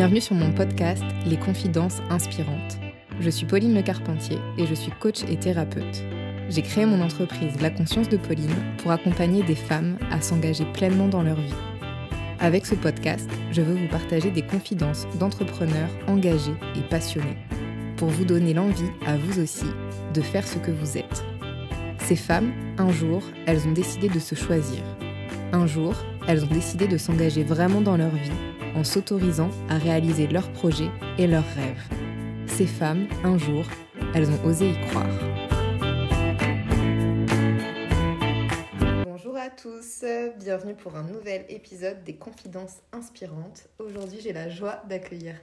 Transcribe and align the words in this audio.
Bienvenue 0.00 0.22
sur 0.22 0.34
mon 0.34 0.50
podcast 0.50 1.04
Les 1.26 1.36
Confidences 1.36 2.00
Inspirantes. 2.08 2.78
Je 3.20 3.28
suis 3.28 3.44
Pauline 3.44 3.74
Le 3.74 3.82
Carpentier 3.82 4.38
et 4.56 4.64
je 4.64 4.72
suis 4.72 4.90
coach 4.92 5.24
et 5.28 5.36
thérapeute. 5.36 6.02
J'ai 6.48 6.62
créé 6.62 6.86
mon 6.86 7.02
entreprise 7.02 7.60
La 7.60 7.68
Conscience 7.68 8.08
de 8.08 8.16
Pauline 8.16 8.48
pour 8.78 8.92
accompagner 8.92 9.42
des 9.42 9.54
femmes 9.54 9.98
à 10.10 10.22
s'engager 10.22 10.64
pleinement 10.72 11.06
dans 11.06 11.22
leur 11.22 11.36
vie. 11.36 11.52
Avec 12.38 12.64
ce 12.64 12.74
podcast, 12.76 13.28
je 13.52 13.60
veux 13.60 13.74
vous 13.74 13.88
partager 13.88 14.30
des 14.30 14.40
confidences 14.40 15.06
d'entrepreneurs 15.18 15.90
engagés 16.06 16.56
et 16.76 16.88
passionnés 16.88 17.36
pour 17.98 18.08
vous 18.08 18.24
donner 18.24 18.54
l'envie, 18.54 18.90
à 19.06 19.18
vous 19.18 19.38
aussi, 19.38 19.66
de 20.14 20.22
faire 20.22 20.48
ce 20.48 20.56
que 20.56 20.70
vous 20.70 20.96
êtes. 20.96 21.22
Ces 21.98 22.16
femmes, 22.16 22.54
un 22.78 22.90
jour, 22.90 23.22
elles 23.44 23.68
ont 23.68 23.72
décidé 23.72 24.08
de 24.08 24.18
se 24.18 24.34
choisir. 24.34 24.82
Un 25.52 25.66
jour, 25.66 25.92
elles 26.26 26.42
ont 26.42 26.54
décidé 26.54 26.88
de 26.88 26.96
s'engager 26.96 27.44
vraiment 27.44 27.82
dans 27.82 27.98
leur 27.98 28.14
vie 28.14 28.32
en 28.74 28.84
s'autorisant 28.84 29.50
à 29.68 29.78
réaliser 29.78 30.26
leurs 30.26 30.50
projets 30.52 30.90
et 31.18 31.26
leurs 31.26 31.46
rêves. 31.54 31.88
Ces 32.46 32.66
femmes, 32.66 33.06
un 33.24 33.38
jour, 33.38 33.64
elles 34.14 34.30
ont 34.30 34.44
osé 34.44 34.70
y 34.70 34.80
croire. 34.88 35.06
Bonjour 39.04 39.36
à 39.36 39.50
tous, 39.50 40.04
bienvenue 40.38 40.74
pour 40.74 40.96
un 40.96 41.04
nouvel 41.04 41.44
épisode 41.48 42.02
des 42.04 42.16
Confidences 42.16 42.78
inspirantes. 42.92 43.68
Aujourd'hui, 43.78 44.20
j'ai 44.20 44.32
la 44.32 44.48
joie 44.48 44.82
d'accueillir 44.88 45.34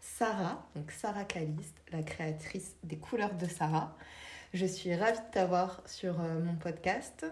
Sarah, 0.00 0.66
donc 0.74 0.90
Sarah 0.90 1.24
Caliste, 1.24 1.76
la 1.92 2.02
créatrice 2.02 2.76
des 2.84 2.96
couleurs 2.96 3.34
de 3.34 3.46
Sarah. 3.46 3.96
Je 4.54 4.66
suis 4.66 4.94
ravie 4.94 5.18
de 5.18 5.32
t'avoir 5.32 5.82
sur 5.86 6.20
euh, 6.20 6.40
mon 6.40 6.54
podcast. 6.54 7.26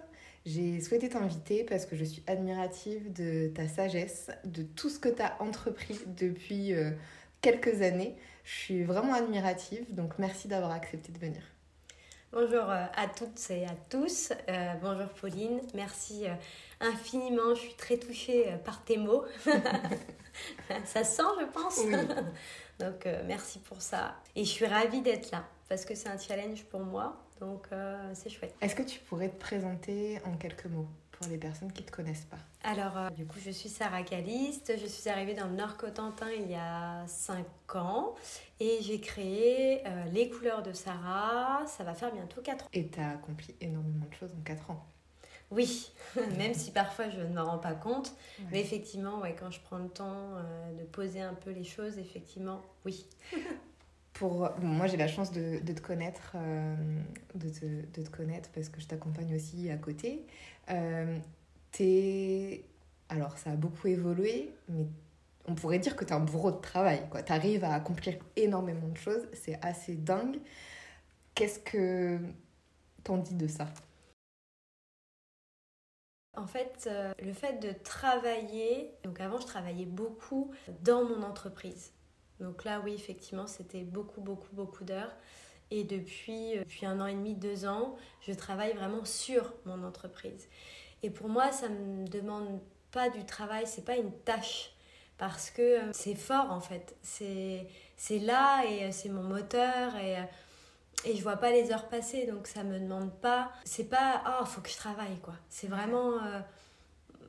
J'ai 0.46 0.78
souhaité 0.82 1.08
t'inviter 1.08 1.64
parce 1.64 1.86
que 1.86 1.96
je 1.96 2.04
suis 2.04 2.22
admirative 2.26 3.10
de 3.14 3.48
ta 3.48 3.66
sagesse, 3.66 4.30
de 4.45 4.62
tout 4.62 4.90
ce 4.90 4.98
que 4.98 5.09
tu 5.09 5.23
as 5.23 5.40
entrepris 5.40 5.98
depuis 6.06 6.74
euh, 6.74 6.90
quelques 7.40 7.80
années. 7.80 8.14
Je 8.45 8.52
suis 8.52 8.84
vraiment 8.84 9.14
admirative, 9.14 9.86
donc 9.95 10.18
merci 10.18 10.46
d'avoir 10.46 10.73
accepté 10.73 11.12
de 11.12 11.18
venir. 11.18 11.40
Bonjour 12.30 12.68
euh, 12.68 12.84
à 12.95 13.06
toutes 13.06 13.40
et 13.51 13.64
à 13.64 13.74
tous. 13.88 14.34
Euh, 14.51 14.74
bonjour 14.82 15.09
Pauline, 15.18 15.62
merci 15.73 16.24
infiniment. 16.79 17.54
Je 17.54 17.60
suis 17.60 17.74
très 17.74 17.96
touchée 17.96 18.54
par 18.66 18.84
tes 18.84 18.98
mots. 18.98 19.24
ça 20.84 21.04
sent, 21.04 21.23
je 21.40 21.46
pense. 21.46 21.80
donc 22.80 23.08
merci 23.24 23.60
pour 23.60 23.80
ça. 23.80 24.16
Et 24.36 24.45
je 24.45 24.51
suis 24.51 24.66
ravie 24.66 25.01
d'être 25.01 25.30
là 25.30 25.48
parce 25.70 25.86
que 25.86 25.95
c'est 25.95 26.10
un 26.10 26.18
challenge 26.18 26.64
pour 26.64 26.80
moi. 26.80 27.23
Donc 27.40 27.66
euh, 27.73 28.10
c'est 28.15 28.30
chouette. 28.30 28.54
Est-ce 28.60 28.74
que 28.74 28.82
tu 28.82 29.01
pourrais 29.01 29.29
te 29.29 29.38
présenter 29.38 30.21
en 30.24 30.37
quelques 30.37 30.66
mots 30.66 30.88
pour 31.10 31.27
les 31.27 31.37
personnes 31.37 31.73
qui 31.73 31.82
ne 31.82 31.88
te 31.88 31.93
connaissent 31.93 32.26
pas? 32.26 32.38
Alors, 32.63 32.96
euh, 32.96 33.10
du 33.10 33.26
coup, 33.26 33.38
je 33.45 33.51
suis 33.51 33.68
Sarah 33.68 34.02
Caliste. 34.02 34.73
Je 34.80 34.87
suis 34.87 35.09
arrivée 35.10 35.35
dans 35.35 35.46
le 35.46 35.54
Nord-Cotentin 35.54 36.30
il 36.30 36.51
y 36.51 36.54
a 36.54 37.04
5 37.07 37.45
ans 37.74 38.15
et 38.60 38.79
j'ai 38.82 39.01
créé 39.01 39.82
euh, 39.87 40.04
Les 40.13 40.30
couleurs 40.30 40.63
de 40.63 40.73
Sarah. 40.73 41.65
Ça 41.66 41.82
va 41.85 41.95
faire 41.95 42.13
bientôt 42.13 42.41
4 42.41 42.66
ans. 42.66 42.68
Et 42.73 42.88
tu 42.88 43.01
as 43.01 43.10
accompli 43.10 43.54
énormément 43.60 44.07
de 44.07 44.15
choses 44.15 44.32
en 44.38 44.43
4 44.43 44.71
ans. 44.71 44.87
Oui, 45.51 45.93
même 46.38 46.54
si 46.54 46.71
parfois 46.71 47.10
je 47.10 47.21
ne 47.21 47.29
me 47.29 47.41
rends 47.41 47.59
pas 47.59 47.74
compte. 47.74 48.15
Mais 48.51 48.60
effectivement, 48.60 49.21
ouais, 49.21 49.37
quand 49.38 49.51
je 49.51 49.60
prends 49.60 49.79
le 49.79 49.88
temps 49.88 50.30
de 50.76 50.85
poser 50.85 51.21
un 51.21 51.35
peu 51.35 51.51
les 51.51 51.65
choses, 51.65 51.98
effectivement, 51.98 52.63
oui. 52.85 53.07
pour 54.15 54.48
moi 54.60 54.87
j'ai 54.87 54.96
la 54.96 55.09
chance 55.09 55.32
de, 55.32 55.59
de 55.60 55.73
te 55.73 55.80
connaître 55.80 56.32
euh, 56.37 56.74
de, 57.34 57.48
te, 57.51 57.66
de, 57.66 58.02
te, 58.02 58.10
connaître 58.10 58.48
parce 58.54 58.68
que 58.68 58.80
je 58.80 58.87
t'accompagne 58.87 59.34
aussi 59.34 59.68
à 59.70 59.76
côté. 59.76 60.24
Euh, 60.70 61.18
alors 63.09 63.37
ça 63.37 63.51
a 63.51 63.57
beaucoup 63.57 63.88
évolué 63.88 64.54
mais 64.69 64.87
on 65.47 65.54
pourrait 65.56 65.81
dire 65.81 65.97
que 65.97 66.04
tu 66.04 66.10
es 66.10 66.15
un 66.15 66.20
bourreau 66.20 66.53
de 66.53 66.60
travail 66.60 67.03
quoi. 67.10 67.22
Tu 67.22 67.32
arrives 67.32 67.65
à 67.65 67.75
accomplir 67.75 68.16
énormément 68.36 68.88
de 68.88 68.97
choses 68.97 69.26
c'est 69.32 69.62
assez 69.62 69.97
dingue. 69.97 70.38
Qu'est-ce 71.34 71.58
que 71.58 72.19
t'en 73.02 73.19
dis 73.19 73.34
de 73.34 73.48
ça? 73.48 73.66
En 76.36 76.46
fait, 76.46 76.88
euh, 76.88 77.12
le 77.22 77.32
fait 77.32 77.60
de 77.60 77.72
travailler, 77.84 78.92
donc 79.04 79.20
avant 79.20 79.38
je 79.38 79.46
travaillais 79.46 79.86
beaucoup 79.86 80.52
dans 80.82 81.04
mon 81.04 81.22
entreprise. 81.22 81.92
Donc 82.40 82.64
là, 82.64 82.80
oui, 82.84 82.94
effectivement, 82.94 83.46
c'était 83.46 83.82
beaucoup, 83.82 84.20
beaucoup, 84.20 84.54
beaucoup 84.54 84.84
d'heures. 84.84 85.12
Et 85.70 85.84
depuis, 85.84 86.56
euh, 86.56 86.60
depuis 86.60 86.86
un 86.86 87.00
an 87.00 87.06
et 87.06 87.14
demi, 87.14 87.34
deux 87.34 87.66
ans, 87.66 87.96
je 88.26 88.32
travaille 88.32 88.72
vraiment 88.74 89.04
sur 89.04 89.52
mon 89.64 89.82
entreprise. 89.84 90.48
Et 91.02 91.10
pour 91.10 91.28
moi, 91.28 91.52
ça 91.52 91.68
ne 91.68 92.02
me 92.02 92.06
demande 92.06 92.60
pas 92.90 93.08
du 93.08 93.24
travail, 93.24 93.64
c'est 93.66 93.84
pas 93.84 93.96
une 93.96 94.12
tâche. 94.12 94.70
Parce 95.16 95.50
que 95.50 95.62
euh, 95.62 95.92
c'est 95.92 96.16
fort 96.16 96.50
en 96.50 96.60
fait. 96.60 96.96
C'est 97.02 97.68
là 98.10 98.64
et 98.64 98.84
euh, 98.84 98.88
c'est 98.90 99.08
mon 99.08 99.22
moteur 99.22 99.96
et, 99.96 100.16
et 101.04 101.16
je 101.16 101.22
vois 101.22 101.36
pas 101.36 101.50
les 101.50 101.70
heures 101.70 101.88
passer. 101.88 102.26
Donc 102.26 102.48
ça 102.48 102.64
me 102.64 102.78
demande 102.80 103.12
pas. 103.20 103.52
C'est 103.64 103.88
pas, 103.88 104.22
oh, 104.40 104.44
faut 104.44 104.60
que 104.60 104.70
je 104.70 104.76
travaille 104.76 105.18
quoi. 105.22 105.34
C'est 105.48 105.68
vraiment. 105.68 106.18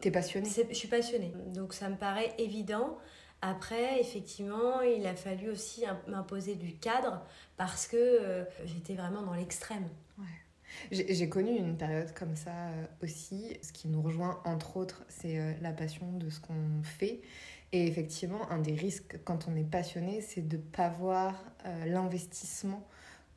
T'es 0.01 0.09
passionnée 0.09 0.49
Je 0.69 0.73
suis 0.73 0.87
passionnée. 0.87 1.31
Donc 1.53 1.73
ça 1.73 1.89
me 1.89 1.95
paraît 1.95 2.33
évident. 2.39 2.97
Après, 3.47 3.99
effectivement, 3.99 4.81
il 4.81 5.05
a 5.05 5.13
fallu 5.13 5.51
aussi 5.51 5.83
m'imposer 6.07 6.55
du 6.55 6.73
cadre 6.79 7.21
parce 7.57 7.85
que 7.85 7.95
euh, 7.95 8.43
j'étais 8.65 8.95
vraiment 8.95 9.21
dans 9.21 9.35
l'extrême. 9.35 9.87
J'ai 10.91 11.29
connu 11.29 11.55
une 11.55 11.77
période 11.77 12.11
comme 12.15 12.35
ça 12.35 12.49
euh, 12.49 12.85
aussi. 13.03 13.55
Ce 13.61 13.71
qui 13.71 13.87
nous 13.87 14.01
rejoint, 14.01 14.41
entre 14.45 14.77
autres, 14.77 15.03
c'est 15.09 15.37
euh, 15.37 15.53
la 15.61 15.73
passion 15.73 16.11
de 16.13 16.31
ce 16.31 16.39
qu'on 16.39 16.81
fait. 16.81 17.21
Et 17.71 17.85
effectivement, 17.85 18.49
un 18.49 18.57
des 18.57 18.73
risques 18.73 19.19
quand 19.25 19.47
on 19.47 19.55
est 19.55 19.69
passionné, 19.69 20.21
c'est 20.21 20.47
de 20.47 20.57
ne 20.57 20.61
pas 20.61 20.89
voir 20.89 21.35
l'investissement 21.85 22.87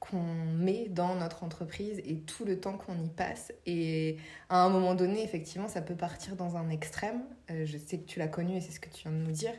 qu'on 0.00 0.22
met 0.22 0.88
dans 0.88 1.16
notre 1.16 1.42
entreprise 1.42 2.00
et 2.04 2.20
tout 2.20 2.44
le 2.44 2.60
temps 2.60 2.78
qu'on 2.78 2.98
y 3.02 3.08
passe. 3.08 3.52
Et 3.66 4.16
à 4.48 4.62
un 4.62 4.68
moment 4.70 4.94
donné, 4.94 5.22
effectivement, 5.24 5.66
ça 5.68 5.82
peut 5.82 5.96
partir 5.96 6.36
dans 6.36 6.56
un 6.56 6.70
extrême. 6.70 7.22
je 7.48 7.76
sais 7.76 7.98
que 7.98 8.06
tu 8.06 8.20
l'as 8.20 8.28
connu 8.28 8.56
et 8.56 8.60
c'est 8.60 8.70
ce 8.70 8.80
que 8.80 8.90
tu 8.90 9.02
viens 9.08 9.12
de 9.12 9.24
nous 9.24 9.32
dire. 9.32 9.54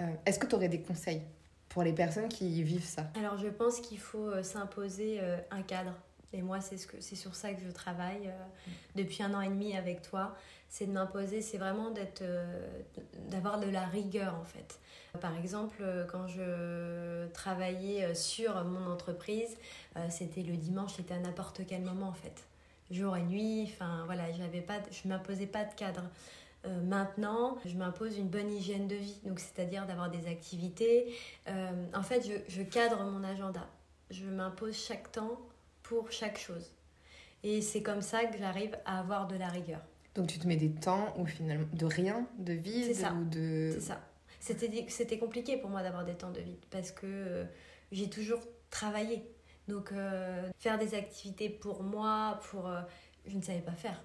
Euh, 0.00 0.04
est-ce 0.26 0.38
que 0.38 0.46
tu 0.46 0.54
aurais 0.54 0.68
des 0.68 0.80
conseils 0.80 1.22
pour 1.68 1.82
les 1.82 1.92
personnes 1.92 2.28
qui 2.28 2.62
vivent 2.62 2.84
ça? 2.84 3.04
Alors 3.18 3.36
je 3.38 3.48
pense 3.48 3.80
qu'il 3.80 3.98
faut 3.98 4.28
euh, 4.28 4.42
s'imposer 4.42 5.18
euh, 5.20 5.38
un 5.50 5.62
cadre. 5.62 5.92
Et 6.32 6.42
moi, 6.42 6.60
c'est 6.60 6.76
ce 6.76 6.86
que, 6.86 7.00
sur 7.00 7.34
ça 7.34 7.54
que 7.54 7.60
je 7.66 7.70
travaille 7.70 8.30
depuis 8.94 9.22
un 9.22 9.32
an 9.32 9.40
et 9.40 9.48
demi 9.48 9.74
avec 9.74 10.02
toi. 10.02 10.36
C'est 10.68 10.84
de 10.84 10.92
m'imposer, 10.92 11.40
c'est 11.40 11.56
vraiment 11.56 11.90
d'être, 11.90 12.22
d'avoir 13.30 13.58
de 13.58 13.70
la 13.70 13.86
rigueur 13.86 14.34
en 14.34 14.44
fait. 14.44 14.78
Par 15.22 15.34
exemple, 15.38 15.82
quand 16.12 16.26
je 16.28 17.28
travaillais 17.28 18.14
sur 18.14 18.62
mon 18.64 18.92
entreprise, 18.92 19.56
c'était 20.10 20.42
le 20.42 20.58
dimanche, 20.58 20.96
c'était 20.96 21.14
à 21.14 21.18
n'importe 21.18 21.62
quel 21.66 21.80
moment 21.80 22.08
en 22.08 22.12
fait. 22.12 22.44
Jour 22.90 23.16
et 23.16 23.22
nuit, 23.22 23.62
enfin 23.72 24.02
voilà, 24.04 24.30
j'avais 24.32 24.60
pas, 24.60 24.80
je 24.90 25.08
m'imposais 25.08 25.46
pas 25.46 25.64
de 25.64 25.72
cadre. 25.72 26.02
Euh, 26.64 26.80
maintenant, 26.82 27.56
je 27.64 27.76
m'impose 27.76 28.18
une 28.18 28.28
bonne 28.28 28.50
hygiène 28.50 28.88
de 28.88 28.96
vie, 28.96 29.20
donc 29.24 29.38
c'est-à-dire 29.38 29.86
d'avoir 29.86 30.10
des 30.10 30.26
activités. 30.26 31.14
Euh, 31.46 31.70
en 31.94 32.02
fait, 32.02 32.26
je, 32.26 32.52
je, 32.52 32.62
cadre 32.62 33.04
mon 33.04 33.22
agenda. 33.22 33.68
Je 34.10 34.24
m'impose 34.26 34.74
chaque 34.74 35.12
temps 35.12 35.38
pour 35.82 36.10
chaque 36.10 36.38
chose. 36.38 36.72
Et 37.44 37.62
c'est 37.62 37.82
comme 37.82 38.02
ça 38.02 38.24
que 38.24 38.36
j'arrive 38.36 38.76
à 38.84 38.98
avoir 38.98 39.28
de 39.28 39.36
la 39.36 39.48
rigueur. 39.48 39.80
Donc 40.16 40.26
tu 40.26 40.40
te 40.40 40.48
mets 40.48 40.56
des 40.56 40.70
temps 40.70 41.14
ou 41.16 41.26
finalement 41.26 41.68
de 41.72 41.86
rien, 41.86 42.26
de 42.38 42.54
vide 42.54 42.96
ou 43.14 43.24
de... 43.24 43.70
C'est 43.74 43.80
ça. 43.80 44.00
C'était, 44.40 44.86
c'était 44.88 45.18
compliqué 45.18 45.56
pour 45.56 45.70
moi 45.70 45.82
d'avoir 45.82 46.04
des 46.04 46.14
temps 46.14 46.30
de 46.30 46.40
vide 46.40 46.64
parce 46.70 46.90
que 46.90 47.06
euh, 47.06 47.44
j'ai 47.92 48.10
toujours 48.10 48.40
travaillé. 48.70 49.22
Donc 49.68 49.92
faire 50.58 50.78
des 50.78 50.94
activités 50.94 51.50
pour 51.50 51.82
moi, 51.82 52.40
pour... 52.50 52.70
je 53.26 53.36
ne 53.36 53.42
savais 53.42 53.60
pas 53.60 53.72
faire. 53.72 54.02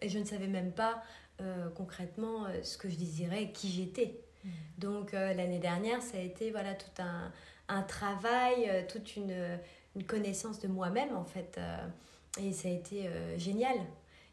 Et 0.00 0.08
je 0.08 0.18
ne 0.18 0.24
savais 0.24 0.48
même 0.48 0.72
pas 0.72 1.02
euh, 1.40 1.68
concrètement 1.70 2.46
euh, 2.46 2.62
ce 2.62 2.78
que 2.78 2.88
je 2.88 2.94
désirais, 2.94 3.50
qui 3.50 3.68
j'étais. 3.68 4.20
Mm. 4.44 4.48
Donc 4.78 5.14
euh, 5.14 5.34
l'année 5.34 5.58
dernière, 5.58 6.00
ça 6.00 6.16
a 6.16 6.20
été 6.20 6.52
voilà, 6.52 6.74
tout 6.74 7.02
un, 7.02 7.32
un 7.66 7.82
travail, 7.82 8.86
toute 8.88 9.16
une, 9.16 9.34
une, 9.96 10.04
connaissance 10.04 10.60
de 10.60 10.68
moi-même 10.68 11.16
en 11.16 11.24
fait. 11.24 11.58
et 12.40 12.52
ça 12.52 12.68
a 12.68 12.70
été 12.70 13.08
génial. 13.36 13.76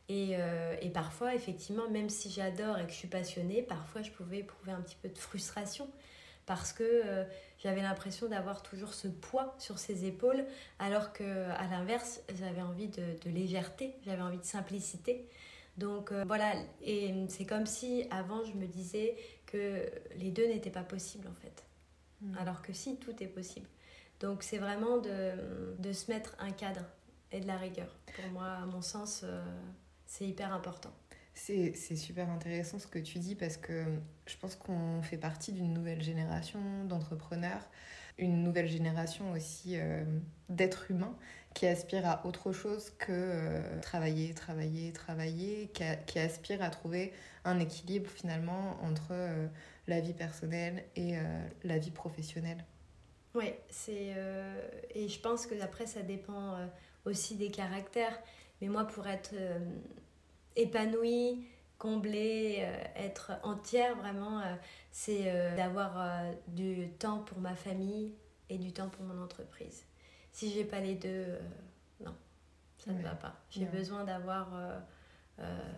Et, 0.09 0.35
et, 0.81 0.89
parfois, 0.89 1.33
effectivement, 1.33 1.89
même 1.89 2.09
si 2.09 2.29
j'adore 2.29 2.77
et 2.77 2.83
que 2.83 2.91
je 2.91 2.97
suis 2.97 3.07
passionnée, 3.07 3.61
parfois 3.61 4.01
je 4.01 4.11
pouvais 4.11 4.39
éprouver 4.39 4.73
un 4.73 4.81
petit 4.81 4.97
peu 5.01 5.07
de 5.07 5.17
frustration 5.17 5.87
parce 6.45 6.73
que 6.73 7.03
j'avais 7.59 7.81
l'impression 7.81 8.27
d'avoir 8.27 8.61
toujours 8.61 8.93
ce 8.93 9.07
poids 9.07 9.55
sur 9.57 9.79
ses 9.79 10.05
épaules, 10.05 10.43
alors 10.79 11.13
que 11.13 11.23
à 11.23 11.65
l'inverse, 11.67 12.21
j'avais 12.37 12.61
envie 12.61 12.89
de, 12.89 13.03
de 13.23 13.29
légèreté, 13.29 13.95
j'avais 14.05 14.21
envie 14.21 14.39
de 14.39 14.43
simplicité. 14.43 15.25
Donc 15.77 16.11
euh, 16.11 16.23
voilà, 16.25 16.53
et 16.81 17.13
c'est 17.29 17.45
comme 17.45 17.65
si 17.65 18.05
avant 18.11 18.43
je 18.43 18.53
me 18.53 18.67
disais 18.67 19.15
que 19.45 19.89
les 20.17 20.29
deux 20.29 20.47
n'étaient 20.47 20.69
pas 20.69 20.83
possibles 20.83 21.27
en 21.27 21.35
fait. 21.41 21.65
Hmm. 22.21 22.37
Alors 22.37 22.61
que 22.61 22.73
si, 22.73 22.97
tout 22.97 23.23
est 23.23 23.27
possible. 23.27 23.67
Donc 24.19 24.43
c'est 24.43 24.57
vraiment 24.57 24.97
de, 24.97 25.31
de, 25.79 25.93
se 25.93 26.11
mettre 26.11 26.35
un 26.39 26.51
cadre 26.51 26.85
et 27.31 27.39
de 27.39 27.47
la 27.47 27.57
rigueur. 27.57 27.95
Pour 28.15 28.31
moi, 28.31 28.47
à 28.47 28.65
mon 28.65 28.81
sens, 28.81 29.21
euh, 29.23 29.43
c'est 30.05 30.27
hyper 30.27 30.53
important. 30.53 30.93
C'est 31.33 31.73
super 31.95 32.29
intéressant 32.29 32.77
ce 32.77 32.85
que 32.87 32.99
tu 32.99 33.17
dis 33.17 33.35
parce 33.35 33.57
que 33.57 33.85
je 34.27 34.37
pense 34.37 34.55
qu'on 34.55 35.01
fait 35.01 35.17
partie 35.17 35.53
d'une 35.53 35.73
nouvelle 35.73 36.01
génération 36.01 36.59
d'entrepreneurs, 36.85 37.67
une 38.17 38.43
nouvelle 38.43 38.67
génération 38.67 39.31
aussi 39.31 39.77
euh, 39.77 40.03
d'êtres 40.49 40.91
humains 40.91 41.15
qui 41.53 41.67
aspirent 41.67 42.07
à 42.07 42.25
autre 42.25 42.53
chose 42.53 42.91
que 42.97 43.11
euh, 43.11 43.79
travailler, 43.81 44.33
travailler, 44.33 44.91
travailler, 44.93 45.69
qui, 45.73 45.83
qui, 46.05 46.19
aspirent 46.19 46.63
à 46.63 46.69
trouver 46.69 47.11
un 47.43 47.59
équilibre 47.59 48.09
finalement 48.09 48.77
entre 48.83 49.09
euh, 49.11 49.47
la 49.87 49.99
vie 49.99 50.13
personnelle 50.13 50.85
et 50.95 51.15
la 51.63 51.77
vie 51.77 51.91
professionnelle. 51.91 52.63
Oui, 53.33 53.51
c'est 53.69 54.13
et 54.93 55.07
je 55.07 55.19
pense 55.19 55.47
que 55.47 55.59
après 55.61 55.87
ça 55.87 56.01
dépend 56.01 56.55
aussi 57.03 57.35
des 57.35 57.49
caractères. 57.49 58.17
Mais 58.61 58.67
moi, 58.67 58.85
pour 58.85 59.07
être 59.07 59.33
épanouie, 60.55 61.43
comblée, 61.81 62.57
euh, 62.59 62.83
être 62.95 63.31
entière, 63.41 63.95
vraiment, 63.95 64.39
euh, 64.39 64.53
c'est 64.91 65.23
euh, 65.25 65.55
d'avoir 65.55 66.23
du 66.47 66.89
temps 66.99 67.19
pour 67.23 67.39
ma 67.39 67.55
famille 67.55 68.13
et 68.49 68.59
du 68.59 68.71
temps 68.71 68.87
pour 68.89 69.03
mon 69.03 69.19
entreprise. 69.19 69.83
Si 70.31 70.51
j'ai 70.51 70.63
pas 70.63 70.79
les 70.79 70.93
deux, 70.93 71.39
non, 71.99 72.13
ça 72.77 72.91
ne 72.91 73.01
va 73.01 73.15
pas. 73.15 73.33
J'ai 73.49 73.65
besoin 73.65 74.03
d'avoir 74.03 74.49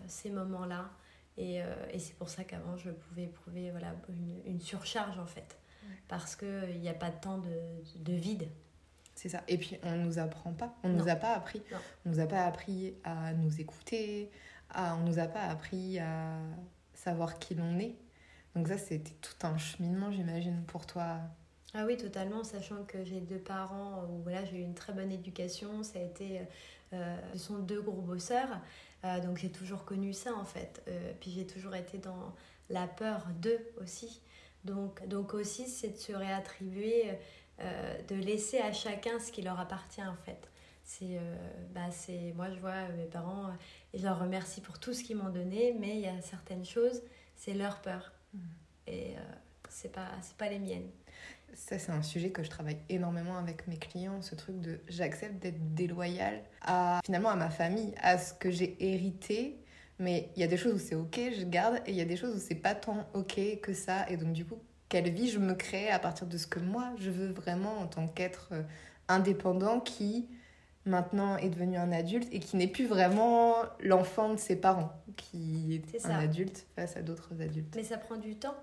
ces 0.06 0.30
moments-là. 0.30 0.90
Et, 1.36 1.56
et 1.90 1.98
c'est 1.98 2.14
pour 2.14 2.28
ça 2.28 2.44
qu'avant, 2.44 2.76
je 2.76 2.90
pouvais 2.90 3.24
éprouver 3.24 3.70
voilà, 3.70 3.94
une, 4.08 4.42
une 4.46 4.60
surcharge, 4.60 5.18
en 5.18 5.26
fait. 5.26 5.58
Parce 6.06 6.36
qu'il 6.36 6.80
n'y 6.80 6.88
a 6.88 6.94
pas 6.94 7.10
de 7.10 7.20
temps 7.20 7.38
de, 7.38 7.56
de 8.00 8.12
vide. 8.12 8.48
C'est 9.14 9.28
ça. 9.28 9.42
Et 9.48 9.58
puis, 9.58 9.78
on 9.82 9.92
ne 9.92 10.04
nous 10.04 10.18
apprend 10.18 10.52
pas. 10.52 10.74
On 10.82 10.88
ne 10.88 10.98
nous 10.98 11.08
a 11.08 11.16
pas 11.16 11.34
appris. 11.34 11.62
On 12.04 12.10
nous 12.10 12.20
a 12.20 12.26
pas 12.26 12.44
appris 12.44 12.94
à 13.04 13.32
nous 13.32 13.60
écouter, 13.60 14.30
ah, 14.74 14.96
on 15.00 15.04
nous 15.04 15.18
a 15.18 15.26
pas 15.26 15.42
appris 15.42 15.98
à 15.98 16.38
savoir 16.92 17.38
qui 17.38 17.54
l'on 17.54 17.78
est. 17.78 17.96
Donc 18.54 18.68
ça, 18.68 18.78
c'était 18.78 19.14
tout 19.20 19.46
un 19.46 19.58
cheminement, 19.58 20.12
j'imagine, 20.12 20.64
pour 20.66 20.86
toi. 20.86 21.20
Ah 21.74 21.84
oui, 21.86 21.96
totalement, 21.96 22.44
sachant 22.44 22.84
que 22.84 23.04
j'ai 23.04 23.20
deux 23.20 23.38
parents 23.38 24.04
où 24.08 24.22
voilà, 24.22 24.44
j'ai 24.44 24.58
eu 24.58 24.62
une 24.62 24.74
très 24.74 24.92
bonne 24.92 25.10
éducation, 25.10 25.82
ça 25.82 25.98
a 25.98 26.02
été, 26.02 26.42
euh, 26.92 27.16
ce 27.32 27.38
sont 27.38 27.58
deux 27.58 27.82
gros 27.82 28.00
bosseurs, 28.00 28.60
euh, 29.04 29.18
donc 29.20 29.38
j'ai 29.38 29.50
toujours 29.50 29.84
connu 29.84 30.12
ça 30.12 30.32
en 30.34 30.44
fait. 30.44 30.82
Euh, 30.86 31.12
puis 31.20 31.32
j'ai 31.32 31.46
toujours 31.46 31.74
été 31.74 31.98
dans 31.98 32.32
la 32.70 32.86
peur 32.86 33.26
d'eux 33.40 33.58
aussi. 33.82 34.20
Donc, 34.64 35.06
donc 35.08 35.34
aussi, 35.34 35.66
c'est 35.66 35.90
de 35.90 35.96
se 35.96 36.12
réattribuer, 36.12 37.18
de 38.08 38.14
laisser 38.14 38.58
à 38.58 38.72
chacun 38.72 39.20
ce 39.20 39.30
qui 39.30 39.42
leur 39.42 39.60
appartient 39.60 40.02
en 40.02 40.16
fait. 40.24 40.48
C'est, 40.84 41.18
bah, 41.74 41.90
c'est, 41.90 42.32
moi 42.34 42.48
je 42.50 42.58
vois 42.60 42.88
mes 42.96 43.04
parents, 43.04 43.50
et 43.94 43.98
je 43.98 44.04
leur 44.04 44.18
remercie 44.18 44.60
pour 44.60 44.78
tout 44.78 44.92
ce 44.92 45.04
qu'ils 45.04 45.16
m'ont 45.16 45.30
donné, 45.30 45.74
mais 45.78 45.96
il 45.96 46.00
y 46.00 46.08
a 46.08 46.20
certaines 46.20 46.64
choses, 46.64 47.02
c'est 47.36 47.54
leur 47.54 47.80
peur. 47.80 48.12
Mm. 48.34 48.38
Et 48.88 49.14
euh, 49.16 49.20
c'est 49.68 49.92
pas, 49.92 50.08
pas 50.36 50.48
les 50.48 50.58
miennes. 50.58 50.90
Ça, 51.54 51.78
c'est 51.78 51.92
un 51.92 52.02
sujet 52.02 52.30
que 52.30 52.42
je 52.42 52.50
travaille 52.50 52.78
énormément 52.88 53.38
avec 53.38 53.68
mes 53.68 53.76
clients, 53.76 54.20
ce 54.20 54.34
truc 54.34 54.60
de 54.60 54.80
j'accepte 54.88 55.40
d'être 55.40 55.74
déloyale 55.74 56.42
à 56.62 57.00
finalement 57.04 57.30
à 57.30 57.36
ma 57.36 57.48
famille, 57.48 57.94
à 58.02 58.18
ce 58.18 58.34
que 58.34 58.50
j'ai 58.50 58.76
hérité. 58.80 59.60
Mais 60.00 60.32
il 60.34 60.40
y 60.40 60.42
a 60.42 60.48
des 60.48 60.56
choses 60.56 60.74
où 60.74 60.78
c'est 60.78 60.96
ok, 60.96 61.20
je 61.38 61.44
garde, 61.44 61.76
et 61.86 61.92
il 61.92 61.96
y 61.96 62.00
a 62.00 62.04
des 62.04 62.16
choses 62.16 62.34
où 62.34 62.40
c'est 62.40 62.56
pas 62.56 62.74
tant 62.74 63.06
ok 63.14 63.60
que 63.62 63.72
ça. 63.72 64.10
Et 64.10 64.16
donc, 64.16 64.32
du 64.32 64.44
coup, 64.44 64.58
quelle 64.88 65.10
vie 65.10 65.30
je 65.30 65.38
me 65.38 65.54
crée 65.54 65.90
à 65.90 66.00
partir 66.00 66.26
de 66.26 66.36
ce 66.36 66.48
que 66.48 66.58
moi 66.58 66.92
je 66.98 67.10
veux 67.10 67.32
vraiment 67.32 67.78
en 67.78 67.86
tant 67.86 68.08
qu'être 68.08 68.48
euh, 68.50 68.62
indépendant 69.06 69.78
qui 69.78 70.28
maintenant 70.86 71.36
est 71.36 71.48
devenu 71.48 71.76
un 71.76 71.92
adulte 71.92 72.28
et 72.32 72.40
qui 72.40 72.56
n'est 72.56 72.68
plus 72.68 72.86
vraiment 72.86 73.56
l'enfant 73.80 74.32
de 74.32 74.38
ses 74.38 74.56
parents, 74.56 74.92
qui 75.16 75.82
est, 75.94 76.06
un 76.06 76.18
adulte 76.18 76.66
face 76.76 76.96
à 76.96 77.02
d'autres 77.02 77.40
adultes. 77.40 77.74
Mais 77.74 77.84
ça 77.84 77.98
prend 77.98 78.16
du 78.16 78.36
temps. 78.36 78.56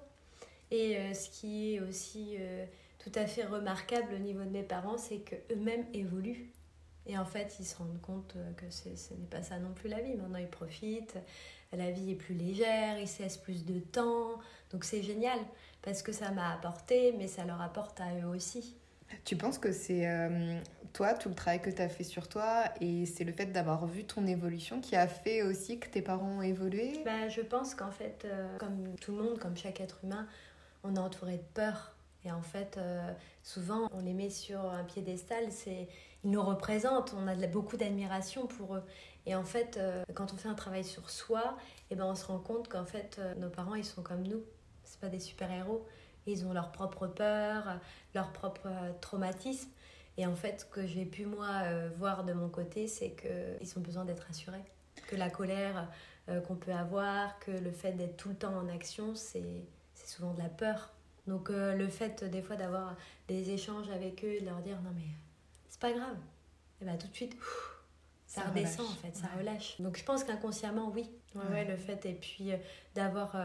Et 0.70 0.98
euh, 0.98 1.14
ce 1.14 1.30
qui 1.30 1.76
est 1.76 1.80
aussi 1.82 2.36
euh, 2.40 2.66
tout 3.00 3.12
à 3.16 3.26
fait 3.26 3.46
remarquable 3.46 4.14
au 4.16 4.20
niveau 4.20 4.44
de 4.44 4.50
mes 4.50 4.64
parents, 4.64 4.98
c'est 4.98 5.20
qu'eux-mêmes 5.20 5.86
évoluent. 5.94 6.52
Et 7.08 7.18
en 7.18 7.26
fait, 7.26 7.58
ils 7.60 7.66
se 7.66 7.76
rendent 7.78 8.00
compte 8.02 8.36
euh, 8.38 8.52
que 8.54 8.70
ce 8.70 8.90
n'est 8.90 9.28
pas 9.30 9.42
ça 9.42 9.58
non 9.58 9.74
plus 9.74 9.90
la 9.90 10.00
vie. 10.02 10.14
Maintenant, 10.16 10.38
ils 10.38 10.48
profitent, 10.48 11.18
la 11.74 11.92
vie 11.92 12.12
est 12.12 12.16
plus 12.16 12.36
légère, 12.36 13.00
ils 13.00 13.08
se 13.08 13.24
laissent 13.24 13.38
plus 13.38 13.66
de 13.66 13.80
temps. 13.80 14.40
Donc 14.72 14.84
c'est 14.84 15.02
génial, 15.02 15.40
parce 15.82 16.04
que 16.04 16.12
ça 16.12 16.32
m'a 16.32 16.54
apporté, 16.54 17.14
mais 17.18 17.28
ça 17.28 17.44
leur 17.44 17.62
apporte 17.62 18.00
à 18.00 18.14
eux 18.20 18.28
aussi. 18.28 18.78
Tu 19.24 19.36
penses 19.36 19.58
que 19.58 19.72
c'est 19.72 20.08
euh, 20.08 20.60
toi, 20.94 21.14
tout 21.14 21.30
le 21.30 21.36
travail 21.36 21.62
que 21.62 21.70
tu 21.70 21.82
as 21.82 21.90
fait 21.90 22.04
sur 22.04 22.28
toi, 22.28 22.66
et 22.80 23.06
c'est 23.06 23.24
le 23.24 23.32
fait 23.32 23.48
d'avoir 23.48 23.86
vu 23.88 24.04
ton 24.04 24.26
évolution 24.26 24.82
qui 24.82 24.96
a 24.96 25.08
fait 25.08 25.44
aussi 25.44 25.80
que 25.80 25.88
tes 25.88 26.02
parents 26.02 26.38
ont 26.38 26.42
évolué? 26.42 27.02
Bah, 27.06 27.30
Je 27.30 27.42
pense 27.42 27.76
qu'en 27.76 27.92
fait, 27.92 28.26
euh, 28.26 28.58
comme 28.58 28.96
tout 29.00 29.12
le 29.12 29.24
monde, 29.24 29.40
comme 29.40 29.56
chaque 29.56 29.82
être 29.82 30.00
humain, 30.04 30.28
on 30.84 30.96
est 30.96 31.00
entouré 31.00 31.38
de 31.38 31.44
peur. 31.54 31.96
Et 32.24 32.32
en 32.32 32.42
fait, 32.42 32.78
euh, 32.78 33.12
souvent, 33.42 33.90
on 33.94 34.02
les 34.02 34.14
met 34.14 34.30
sur 34.30 34.60
un 34.60 34.84
piédestal, 34.84 35.52
c'est, 35.52 35.88
ils 36.24 36.30
nous 36.30 36.42
représentent, 36.42 37.16
on 37.18 37.28
a 37.28 37.36
beaucoup 37.48 37.78
d'admiration 37.78 38.46
pour 38.46 38.76
eux. 38.76 38.84
Et 39.26 39.36
en 39.36 39.44
fait, 39.44 39.80
quand 40.16 40.34
on 40.34 40.38
fait 40.38 40.50
un 40.50 40.56
travail 40.56 40.84
sur 40.84 41.10
soi, 41.10 41.58
et 41.90 41.94
eh 41.94 41.96
ben, 41.96 42.06
on 42.06 42.16
se 42.16 42.26
rend 42.26 42.40
compte 42.40 42.68
qu'en 42.68 42.86
fait, 42.86 43.20
nos 43.38 43.50
parents, 43.50 43.76
ils 43.76 43.86
sont 43.86 44.02
comme 44.02 44.24
nous. 44.24 44.44
C'est 44.84 45.00
pas 45.00 45.10
des 45.10 45.20
super-héros. 45.20 45.86
Ils 46.28 46.46
ont 46.46 46.54
leurs 46.54 46.72
propres 46.72 47.08
peurs, 47.08 47.80
leurs 48.14 48.32
propres 48.32 48.68
euh, 48.68 48.92
traumatismes. 49.02 49.70
Et 50.18 50.26
en 50.26 50.36
fait, 50.36 50.62
ce 50.62 50.66
que 50.66 50.86
j'ai 50.86 51.06
pu, 51.06 51.26
moi, 51.26 51.48
euh, 51.64 51.90
voir 51.98 52.24
de 52.24 52.34
mon 52.34 52.50
côté, 52.50 52.88
c'est 52.88 53.12
qu'ils 53.12 53.78
ont 53.78 53.82
besoin 53.82 54.06
d'être 54.06 54.22
rassurés. 54.22 54.64
Que 55.08 55.16
la 55.16 55.30
colère 55.30 55.88
euh, 56.30 56.42
qu'on 56.42 56.56
peut 56.56 56.74
avoir, 56.74 57.40
que 57.40 57.52
le 57.52 57.72
fait 57.72 57.94
d'être 57.94 58.18
tout 58.18 58.30
le 58.30 58.36
temps 58.36 58.56
en 58.56 58.68
action, 58.70 59.16
c'est 59.16 59.66
souvent 60.06 60.34
de 60.34 60.40
la 60.40 60.50
peur. 60.50 60.94
Donc 61.28 61.50
le 61.50 61.88
fait 61.88 62.24
des 62.24 62.42
fois 62.42 62.56
d'avoir 62.56 62.96
des 63.28 63.52
échanges 63.52 63.90
avec 63.92 64.26
eux 64.26 64.34
et 64.34 64.42
de 64.42 64.46
leur 64.46 64.60
dire 64.62 64.82
non 64.82 64.90
mais 64.96 65.06
c'est 65.70 65.80
pas 65.80 65.94
grave, 65.94 66.18
et 66.82 66.86
bien 66.86 66.98
tout 66.98 67.08
de 67.08 67.14
suite, 67.14 67.38
ça, 68.26 68.42
redescend 68.42 68.88
en 68.88 68.96
fait, 68.96 69.16
ça 69.16 69.28
relâche. 69.38 69.80
Donc 69.80 69.98
je 69.98 70.04
pense 70.04 70.24
qu'inconsciemment 70.24 70.90
oui, 70.90 71.08
ouais, 71.36 71.64
le 71.64 71.78
fait 71.78 72.08
et 72.08 72.16
puis 72.16 72.52
d'avoir 72.96 73.38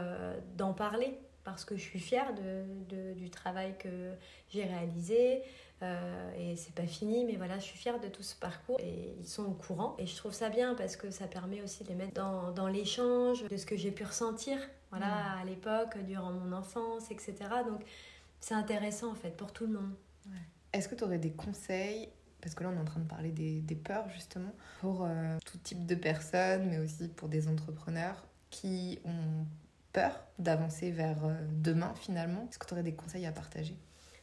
d'en 0.55 0.73
parler 0.73 1.19
parce 1.47 1.63
que 1.63 1.77
je 1.77 1.81
suis 1.81 1.99
fière 1.99 2.33
de, 2.33 3.13
du 3.13 3.29
travail 3.29 3.73
que 3.79 4.11
j'ai 4.49 4.65
réalisé. 4.65 5.43
Euh, 5.81 6.31
et 6.37 6.57
c'est 6.57 6.73
pas 6.75 6.85
fini, 6.85 7.23
mais 7.23 7.37
voilà, 7.37 7.57
je 7.57 7.63
suis 7.63 7.77
fière 7.77 8.01
de 8.01 8.09
tout 8.09 8.21
ce 8.21 8.35
parcours 8.35 8.77
et 8.81 9.15
ils 9.17 9.25
sont 9.25 9.45
au 9.45 9.53
courant. 9.53 9.95
Et 9.97 10.05
je 10.05 10.15
trouve 10.17 10.33
ça 10.33 10.49
bien 10.49 10.75
parce 10.75 10.97
que 10.97 11.09
ça 11.09 11.25
permet 11.25 11.61
aussi 11.61 11.85
de 11.85 11.89
les 11.89 11.95
mettre 11.95 12.15
dans, 12.15 12.51
dans 12.51 12.67
l'échange 12.67 13.47
de 13.47 13.55
ce 13.55 13.65
que 13.65 13.77
j'ai 13.77 13.91
pu 13.91 14.03
ressentir 14.03 14.57
voilà, 14.89 15.07
mm. 15.07 15.41
à 15.41 15.45
l'époque, 15.45 15.97
durant 16.05 16.31
mon 16.31 16.51
enfance, 16.51 17.11
etc. 17.11 17.35
Donc 17.65 17.81
c'est 18.41 18.55
intéressant 18.55 19.11
en 19.11 19.15
fait 19.15 19.31
pour 19.31 19.53
tout 19.53 19.67
le 19.67 19.73
monde. 19.73 19.93
Est-ce 20.73 20.89
que 20.89 20.95
tu 20.95 21.05
aurais 21.05 21.17
des 21.17 21.31
conseils 21.31 22.09
parce 22.41 22.53
que 22.55 22.63
là 22.63 22.71
on 22.73 22.77
est 22.77 22.81
en 22.81 22.85
train 22.85 22.99
de 22.99 23.07
parler 23.07 23.31
des, 23.31 23.61
des 23.61 23.75
peurs 23.75 24.09
justement, 24.09 24.53
pour 24.81 25.05
euh, 25.05 25.37
tout 25.45 25.57
type 25.57 25.85
de 25.85 25.95
personnes, 25.95 26.69
mais 26.69 26.77
aussi 26.77 27.07
pour 27.07 27.29
des 27.29 27.47
entrepreneurs 27.47 28.25
qui 28.49 28.99
ont 29.05 29.45
peur 29.97 30.19
d'avancer 30.37 30.91
vers 30.91 31.25
euh, 31.25 31.33
demain 31.49 31.91
finalement? 31.95 32.45
Est-ce 32.47 32.59
que 32.59 32.67
tu 32.67 32.73
aurais 32.73 32.83
des 32.83 32.93
conseils 32.93 33.25
à 33.25 33.31
partager? 33.31 33.75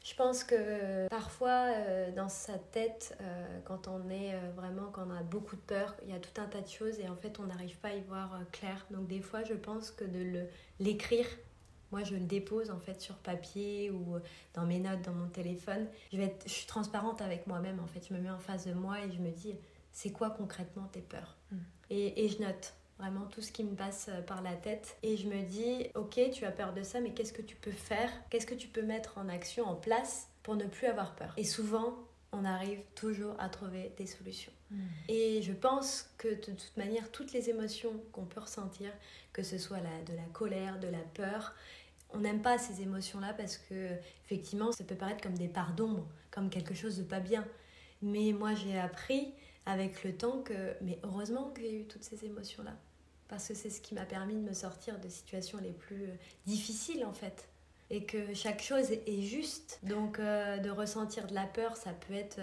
Je 0.05 0.15
pense 0.15 0.45
que 0.45 1.09
parfois, 1.09 1.73
euh, 1.73 2.13
dans 2.13 2.29
sa 2.29 2.59
tête, 2.59 3.17
euh, 3.21 3.59
quand 3.65 3.89
on 3.89 4.09
est 4.09 4.35
vraiment, 4.55 4.91
quand 4.93 5.05
on 5.09 5.11
a 5.11 5.23
beaucoup 5.25 5.57
de 5.57 5.63
peur, 5.63 5.97
il 6.05 6.11
y 6.11 6.17
a 6.17 6.21
tout 6.21 6.41
un 6.41 6.47
tas 6.47 6.61
de 6.61 6.69
choses 6.69 7.01
et 7.01 7.09
en 7.09 7.17
fait, 7.17 7.41
on 7.41 7.47
n'arrive 7.47 7.77
pas 7.79 7.89
à 7.89 7.95
y 7.95 8.03
voir 8.03 8.39
clair. 8.53 8.87
Donc, 8.91 9.09
des 9.09 9.21
fois, 9.21 9.43
je 9.43 9.55
pense 9.55 9.91
que 9.91 10.05
de 10.05 10.47
l'écrire, 10.79 11.27
moi, 11.91 12.05
je 12.05 12.15
le 12.15 12.21
dépose 12.21 12.71
en 12.71 12.79
fait 12.79 13.01
sur 13.01 13.17
papier 13.17 13.91
ou 13.91 14.19
dans 14.53 14.67
mes 14.67 14.79
notes, 14.79 15.03
dans 15.03 15.15
mon 15.15 15.29
téléphone. 15.29 15.89
Je, 16.13 16.19
vais 16.19 16.25
être, 16.25 16.45
je 16.47 16.53
suis 16.53 16.67
transparente 16.67 17.21
avec 17.21 17.49
moi-même 17.49 17.81
en 17.81 17.87
fait. 17.87 18.07
Je 18.09 18.15
me 18.15 18.21
mets 18.21 18.31
en 18.31 18.39
face 18.39 18.67
de 18.67 18.75
moi 18.75 19.01
et 19.05 19.11
je 19.11 19.19
me 19.19 19.31
dis, 19.31 19.57
c'est 19.91 20.11
quoi 20.11 20.31
concrètement 20.31 20.87
tes 20.93 21.01
peurs? 21.01 21.37
Mm. 21.51 21.57
et, 21.91 22.25
et 22.25 22.29
je 22.29 22.41
note 22.43 22.75
vraiment 22.99 23.27
tout 23.27 23.41
ce 23.41 23.53
qui 23.53 23.65
me 23.65 23.75
passe 23.75 24.09
euh, 24.09 24.23
par 24.23 24.43
la 24.43 24.55
tête. 24.55 24.97
Et 25.03 25.17
je 25.17 25.27
me 25.27 25.43
dis, 25.43 25.87
ok, 25.95 26.21
tu 26.33 26.45
as 26.45 26.53
peur 26.53 26.73
de 26.73 26.83
ça, 26.83 27.01
mais 27.01 27.11
qu'est-ce 27.11 27.33
que 27.33 27.43
tu 27.43 27.57
peux 27.57 27.73
faire? 27.73 28.11
Qu'est-ce 28.31 28.47
que 28.47 28.55
tu 28.55 28.69
peux 28.69 28.83
mettre 28.83 29.19
en 29.19 29.29
action, 29.29 29.65
en 29.65 29.75
place 29.75 30.29
pour 30.43 30.57
ne 30.57 30.65
plus 30.65 30.87
avoir 30.87 31.15
peur? 31.15 31.33
Et 31.37 31.45
souvent, 31.45 31.95
on 32.33 32.45
arrive 32.45 32.81
toujours 32.95 33.35
à 33.39 33.49
trouver 33.49 33.93
des 33.97 34.07
solutions. 34.07 34.53
Hmm. 34.71 34.81
Et 35.09 35.43
je 35.43 35.53
pense 35.53 36.11
que 36.19 36.29
de 36.29 36.53
toute 36.53 36.77
manière, 36.77 37.11
toutes 37.11 37.33
les 37.33 37.51
émotions 37.51 37.93
qu'on 38.13 38.25
peut 38.25 38.41
ressentir, 38.41 38.91
que 39.33 39.43
ce 39.43 39.59
soit 39.59 39.79
la, 39.81 40.03
de 40.13 40.17
la 40.17 40.27
colère, 40.33 40.79
de 40.81 40.89
la 40.89 40.99
peur, 41.15 41.55
on 42.11 42.19
n'aime 42.19 42.43
pas 42.43 42.59
ces 42.59 42.83
émotions-là 42.83 43.35
parce 43.35 43.59
que 43.59 43.91
effectivement, 44.25 44.73
ça 44.73 44.85
peut 44.85 44.95
paraître 44.95 45.23
comme 45.23 45.37
des 45.37 45.49
parts 45.49 45.73
d'ombre, 45.73 46.07
comme 46.31 46.49
quelque 46.49 46.75
chose 46.75 46.97
de 46.97 47.03
pas 47.03 47.21
bien. 47.21 47.45
Mais 48.03 48.33
moi, 48.33 48.55
j'ai 48.55 48.79
appris 48.79 49.33
avec 49.67 50.05
le 50.05 50.17
temps 50.17 50.43
que, 50.43 50.75
mais 50.83 50.99
heureusement 51.03 51.51
que 51.55 51.61
j'ai 51.61 51.81
eu 51.81 51.85
toutes 51.85 52.05
ces 52.05 52.25
émotions-là. 52.25 52.75
Parce 53.29 53.49
que 53.49 53.55
c'est 53.55 53.71
ce 53.71 53.81
qui 53.81 53.95
m'a 53.95 54.05
permis 54.05 54.35
de 54.35 54.41
me 54.41 54.53
sortir 54.53 54.99
de 55.01 55.09
situations 55.09 55.59
les 55.63 55.73
plus 55.73 56.05
euh, 56.05 56.15
difficiles 56.47 57.05
en 57.05 57.13
fait. 57.13 57.49
Et 57.91 58.05
que 58.05 58.35
chaque 58.35 58.63
chose 58.63 58.91
est 58.91 59.23
juste. 59.23 59.81
Donc 59.83 60.19
euh, 60.19 60.59
de 60.59 60.71
ressentir 60.71 61.27
de 61.27 61.35
la 61.35 61.47
peur, 61.47 61.77
ça 61.77 61.93
peut 61.93 62.15
être 62.15 62.41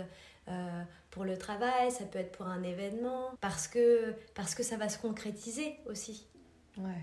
euh, 0.48 0.84
pour 1.12 1.26
le 1.26 1.38
travail, 1.38 1.92
ça 1.92 2.06
peut 2.06 2.20
être 2.20 2.32
pour 2.32 2.48
un 2.48 2.64
événement, 2.64 3.32
parce 3.42 3.68
que, 3.68 4.16
parce 4.34 4.56
que 4.56 4.64
ça 4.64 4.78
va 4.78 4.90
se 4.90 4.98
concrétiser 4.98 5.78
aussi. 5.86 6.28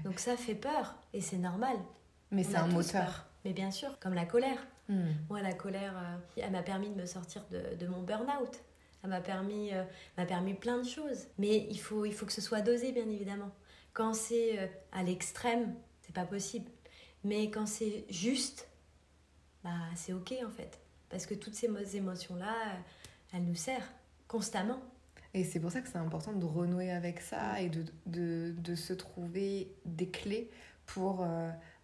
Donc 0.05 0.19
ça 0.19 0.37
fait 0.37 0.55
peur 0.55 0.97
et 1.13 1.21
c'est 1.21 1.37
normal. 1.37 1.77
Mais 2.31 2.43
c'est 2.43 2.57
un 2.57 2.67
moteur. 2.67 3.27
Mais 3.45 3.53
bien 3.53 3.71
sûr, 3.71 3.99
comme 4.01 4.15
la 4.15 4.25
colère. 4.25 4.67
Hmm. 4.89 5.13
Moi, 5.29 5.43
la 5.43 5.53
colère, 5.53 5.95
euh, 5.97 6.41
elle 6.43 6.51
m'a 6.51 6.63
permis 6.63 6.89
de 6.89 6.95
me 6.95 7.07
sortir 7.07 7.45
de, 7.51 7.77
de 7.77 7.87
mon 7.87 8.03
burn-out. 8.03 8.59
Elle 9.03 9.11
m'a 9.11 9.21
permis, 9.21 9.73
euh, 9.73 9.85
permis 10.27 10.55
plein 10.55 10.79
de 10.79 10.87
choses. 10.87 11.27
Mais 11.39 11.67
il 11.71 11.79
faut, 11.79 12.05
il 12.05 12.13
faut 12.13 12.27
que 12.27 12.33
ce 12.33 12.41
soit 12.41 12.61
dosé, 12.61 12.93
bien 12.93 13.09
évidemment. 13.09 13.51
Quand 13.93 14.15
c'est 14.15 14.59
euh, 14.59 14.67
à 14.93 15.03
l'extrême, 15.03 15.75
c'est 16.03 16.15
pas 16.15 16.25
possible. 16.25 16.71
Mais 17.25 17.51
quand 17.51 17.67
c'est 17.67 18.05
juste, 18.09 18.69
bah, 19.65 19.71
c'est 19.97 20.13
ok 20.13 20.35
en 20.47 20.51
fait. 20.51 20.79
Parce 21.11 21.27
que 21.27 21.35
toutes 21.35 21.55
ces 21.55 21.97
émotions-là, 21.97 22.55
elles 23.33 23.45
nous 23.45 23.55
servent 23.55 23.89
constamment. 24.27 24.81
Et 25.35 25.45
c'est 25.45 25.61
pour 25.61 25.71
ça 25.71 25.81
que 25.81 25.89
c'est 25.89 25.99
important 25.99 26.33
de 26.33 26.45
renouer 26.45 26.91
avec 26.91 27.21
ça 27.21 27.61
et 27.61 27.69
de, 27.69 27.85
de, 28.07 28.55
de 28.59 28.75
se 28.75 28.93
trouver 28.93 29.73
des 29.85 30.09
clés 30.09 30.51
pour 30.87 31.27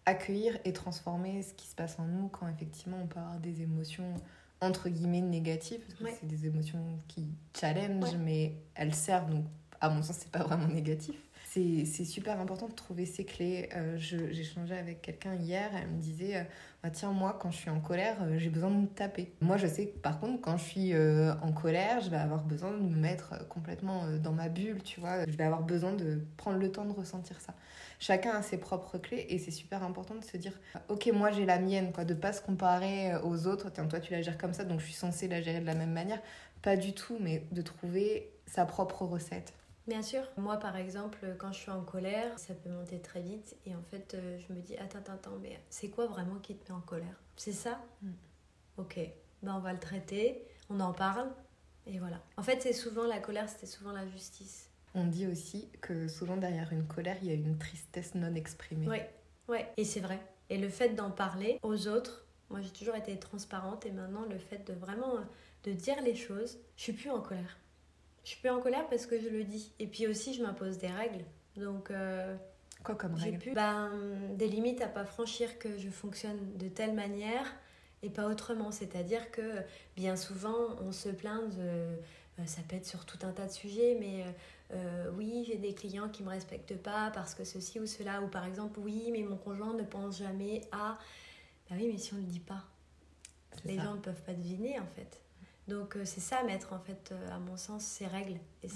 accueillir 0.05 0.57
et 0.65 0.73
transformer 0.73 1.41
ce 1.41 1.53
qui 1.53 1.67
se 1.67 1.75
passe 1.75 1.99
en 1.99 2.05
nous 2.05 2.27
quand 2.29 2.47
effectivement 2.47 2.97
on 3.01 3.07
peut 3.07 3.19
avoir 3.19 3.39
des 3.39 3.61
émotions 3.61 4.13
entre 4.61 4.89
guillemets 4.89 5.21
négatives. 5.21 5.81
C'est 6.19 6.27
des 6.27 6.45
émotions 6.45 6.99
qui 7.07 7.27
challenge, 7.59 8.15
mais 8.23 8.53
elles 8.73 8.95
servent, 8.95 9.29
donc 9.29 9.45
à 9.81 9.89
mon 9.89 10.01
sens, 10.01 10.17
c'est 10.19 10.31
pas 10.31 10.43
vraiment 10.43 10.67
négatif. 10.67 11.15
C'est 11.55 12.03
super 12.03 12.41
important 12.41 12.67
de 12.67 12.73
trouver 12.73 13.05
ces 13.05 13.23
clés. 13.23 13.69
Euh, 13.75 13.97
changé 13.97 14.75
avec 14.77 15.01
quelqu'un 15.01 15.35
hier, 15.35 15.69
elle 15.73 15.87
me 15.87 16.01
disait 16.01 16.35
euh, 16.35 16.43
bah, 16.83 16.89
Tiens, 16.89 17.13
moi, 17.13 17.37
quand 17.39 17.49
je 17.49 17.55
suis 17.55 17.69
en 17.69 17.79
colère, 17.79 18.17
euh, 18.23 18.37
j'ai 18.37 18.49
besoin 18.49 18.69
de 18.71 18.75
me 18.75 18.87
taper. 18.87 19.31
Moi, 19.39 19.55
je 19.55 19.65
sais 19.65 19.87
que 19.87 19.97
par 19.99 20.19
contre, 20.19 20.41
quand 20.41 20.57
je 20.57 20.63
suis 20.63 20.93
euh, 20.93 21.33
en 21.41 21.53
colère, 21.53 22.01
je 22.01 22.09
vais 22.09 22.17
avoir 22.17 22.43
besoin 22.43 22.71
de 22.71 22.79
me 22.79 22.95
mettre 22.97 23.47
complètement 23.47 24.05
dans 24.21 24.33
ma 24.33 24.49
bulle, 24.49 24.83
tu 24.83 24.99
vois. 24.99 25.25
Je 25.25 25.31
vais 25.37 25.45
avoir 25.45 25.63
besoin 25.63 25.93
de 25.93 26.19
prendre 26.35 26.57
le 26.57 26.69
temps 26.69 26.83
de 26.83 26.91
ressentir 26.91 27.39
ça 27.39 27.53
chacun 27.97 28.31
a 28.31 28.41
ses 28.41 28.57
propres 28.57 28.97
clés 28.97 29.25
et 29.29 29.39
c'est 29.39 29.51
super 29.51 29.81
important 29.81 30.15
de 30.15 30.23
se 30.23 30.35
dire 30.35 30.51
ok 30.89 31.09
moi 31.13 31.31
j'ai 31.31 31.45
la 31.45 31.59
mienne 31.59 31.93
quoi 31.93 32.03
de 32.03 32.13
pas 32.13 32.33
se 32.33 32.41
comparer 32.41 33.15
aux 33.23 33.47
autres 33.47 33.71
tiens 33.71 33.87
toi 33.87 34.01
tu 34.01 34.11
la 34.11 34.21
gères 34.21 34.37
comme 34.37 34.53
ça 34.53 34.65
donc 34.65 34.81
je 34.81 34.85
suis 34.85 34.93
censée 34.93 35.29
la 35.29 35.41
gérer 35.41 35.61
de 35.61 35.65
la 35.65 35.75
même 35.75 35.93
manière 35.93 36.21
pas 36.61 36.75
du 36.75 36.93
tout 36.93 37.17
mais 37.21 37.43
de 37.53 37.61
trouver 37.61 38.29
sa 38.47 38.65
propre 38.65 39.03
recette 39.03 39.53
Bien 39.87 40.01
sûr. 40.01 40.23
Moi, 40.37 40.57
par 40.57 40.75
exemple, 40.75 41.35
quand 41.37 41.51
je 41.51 41.59
suis 41.59 41.71
en 41.71 41.83
colère, 41.83 42.37
ça 42.39 42.55
peut 42.55 42.69
monter 42.69 42.99
très 42.99 43.21
vite. 43.21 43.55
Et 43.65 43.75
en 43.75 43.83
fait, 43.83 44.15
euh, 44.15 44.39
je 44.39 44.53
me 44.53 44.59
dis, 44.59 44.75
attends, 44.77 44.99
attends, 44.99 45.13
attends, 45.13 45.37
mais 45.41 45.59
c'est 45.69 45.89
quoi 45.89 46.07
vraiment 46.07 46.39
qui 46.39 46.55
te 46.55 46.71
met 46.71 46.77
en 46.77 46.81
colère? 46.81 47.21
C'est 47.35 47.51
ça? 47.51 47.79
Mm. 48.01 48.11
Ok. 48.77 48.99
Ben, 49.43 49.55
on 49.55 49.59
va 49.59 49.73
le 49.73 49.79
traiter, 49.79 50.43
on 50.69 50.79
en 50.79 50.91
parle, 50.91 51.29
et 51.87 51.99
voilà. 51.99 52.19
En 52.37 52.43
fait, 52.43 52.61
c'est 52.61 52.73
souvent 52.73 53.05
la 53.05 53.19
colère, 53.19 53.47
c'était 53.47 53.67
souvent 53.67 53.91
la 53.91 54.07
justice. 54.07 54.71
On 54.95 55.05
dit 55.05 55.27
aussi 55.27 55.69
que 55.81 56.07
souvent 56.07 56.37
derrière 56.37 56.71
une 56.71 56.87
colère, 56.87 57.17
il 57.21 57.27
y 57.27 57.31
a 57.31 57.33
une 57.33 57.57
tristesse 57.57 58.15
non 58.15 58.33
exprimée. 58.33 58.87
Oui, 58.87 58.99
ouais. 59.49 59.67
et 59.77 59.83
c'est 59.83 59.99
vrai. 59.99 60.19
Et 60.49 60.57
le 60.57 60.69
fait 60.69 60.89
d'en 60.89 61.11
parler 61.11 61.59
aux 61.63 61.87
autres, 61.87 62.25
moi 62.49 62.61
j'ai 62.61 62.69
toujours 62.69 62.95
été 62.95 63.17
transparente 63.19 63.85
et 63.85 63.91
maintenant 63.91 64.25
le 64.29 64.37
fait 64.37 64.65
de 64.65 64.73
vraiment 64.73 65.15
de 65.63 65.71
dire 65.73 66.01
les 66.01 66.15
choses, 66.15 66.57
je 66.77 66.83
suis 66.83 66.93
plus 66.93 67.09
en 67.09 67.19
colère. 67.19 67.57
Je 68.25 68.31
suis 68.31 68.39
plus 68.39 68.49
en 68.49 68.59
colère 68.59 68.85
parce 68.89 69.05
que 69.05 69.19
je 69.19 69.29
le 69.29 69.43
dis. 69.43 69.71
Et 69.79 69.87
puis 69.87 70.07
aussi, 70.07 70.33
je 70.33 70.43
m'impose 70.43 70.77
des 70.79 70.87
règles. 70.87 71.23
Donc. 71.55 71.91
Euh, 71.91 72.35
Quoi 72.83 72.95
comme 72.95 73.15
règle 73.15 73.39
plus, 73.39 73.53
ben, 73.53 73.91
Des 74.33 74.47
limites 74.47 74.81
à 74.81 74.87
pas 74.87 75.05
franchir 75.05 75.57
que 75.57 75.77
je 75.77 75.89
fonctionne 75.89 76.37
de 76.57 76.67
telle 76.67 76.93
manière 76.93 77.55
et 78.03 78.09
pas 78.09 78.27
autrement. 78.27 78.71
C'est-à-dire 78.71 79.31
que 79.31 79.61
bien 79.95 80.15
souvent, 80.15 80.75
on 80.81 80.91
se 80.91 81.09
plaint 81.09 81.49
de. 81.55 81.61
Euh, 81.61 82.45
ça 82.45 82.61
peut 82.67 82.75
être 82.75 82.85
sur 82.85 83.05
tout 83.05 83.19
un 83.21 83.31
tas 83.31 83.45
de 83.45 83.51
sujets, 83.51 83.95
mais 83.99 84.25
euh, 84.73 85.11
oui, 85.15 85.45
j'ai 85.47 85.57
des 85.57 85.73
clients 85.73 86.09
qui 86.09 86.23
me 86.23 86.29
respectent 86.29 86.77
pas 86.77 87.11
parce 87.13 87.35
que 87.35 87.43
ceci 87.43 87.79
ou 87.79 87.85
cela, 87.85 88.21
ou 88.21 88.27
par 88.27 88.45
exemple, 88.45 88.79
oui, 88.79 89.09
mais 89.11 89.21
mon 89.21 89.37
conjoint 89.37 89.73
ne 89.73 89.83
pense 89.83 90.17
jamais 90.17 90.61
à. 90.71 90.97
Bah 91.69 91.75
oui, 91.77 91.89
mais 91.91 91.97
si 91.97 92.13
on 92.13 92.17
ne 92.17 92.21
le 92.21 92.27
dit 92.27 92.39
pas, 92.39 92.63
les 93.63 93.77
gens 93.77 93.93
ne 93.93 93.99
peuvent 93.99 94.21
pas 94.23 94.33
deviner 94.33 94.79
en 94.79 94.87
fait. 94.87 95.21
Donc 95.67 95.95
euh, 95.95 96.05
c'est 96.05 96.21
ça 96.21 96.43
mettre 96.43 96.73
en 96.73 96.79
fait, 96.79 97.11
euh, 97.11 97.35
à 97.35 97.39
mon 97.39 97.57
sens, 97.57 97.83
ses 97.83 98.07
règles 98.07 98.39
et 98.63 98.69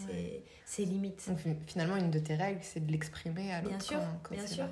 ses, 0.66 0.86
limites. 0.86 1.30
Donc, 1.30 1.40
finalement, 1.68 1.96
une 1.98 2.12
de 2.12 2.20
tes 2.20 2.36
règles, 2.36 2.62
c'est 2.64 2.80
de 2.80 2.92
l'exprimer 2.92 3.54
à 3.54 3.62
l'autre. 3.62 3.78
Bien 3.78 3.80
sûr, 3.80 4.00
bien 4.32 4.48
sûr. 4.48 4.66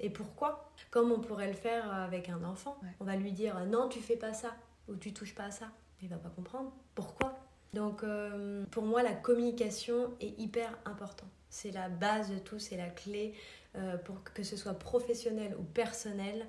Et 0.00 0.10
pourquoi? 0.10 0.72
Comme 0.90 1.12
on 1.12 1.20
pourrait 1.20 1.46
le 1.46 1.54
faire 1.54 1.92
avec 1.92 2.28
un 2.28 2.42
enfant. 2.44 2.78
On 3.00 3.04
va 3.04 3.16
lui 3.16 3.32
dire 3.32 3.64
non, 3.66 3.88
tu 3.88 4.00
fais 4.00 4.16
pas 4.16 4.34
ça 4.34 4.54
ou 4.88 4.96
tu 4.96 5.12
touches 5.12 5.34
pas 5.34 5.44
à 5.44 5.50
ça. 5.50 5.66
Il 6.02 6.08
va 6.08 6.16
pas 6.16 6.30
comprendre. 6.30 6.72
Pourquoi? 6.94 7.38
Donc 7.72 8.02
euh, 8.02 8.64
pour 8.70 8.84
moi, 8.84 9.02
la 9.02 9.14
communication 9.14 10.12
est 10.20 10.38
hyper 10.38 10.76
important. 10.84 11.26
C'est 11.48 11.70
la 11.70 11.88
base 11.88 12.30
de 12.30 12.38
tout, 12.38 12.58
c'est 12.58 12.76
la 12.76 12.88
clé 12.88 13.34
euh, 13.76 13.96
pour 13.98 14.22
que 14.22 14.42
ce 14.42 14.56
soit 14.56 14.74
professionnel 14.74 15.54
ou 15.58 15.62
personnel. 15.62 16.46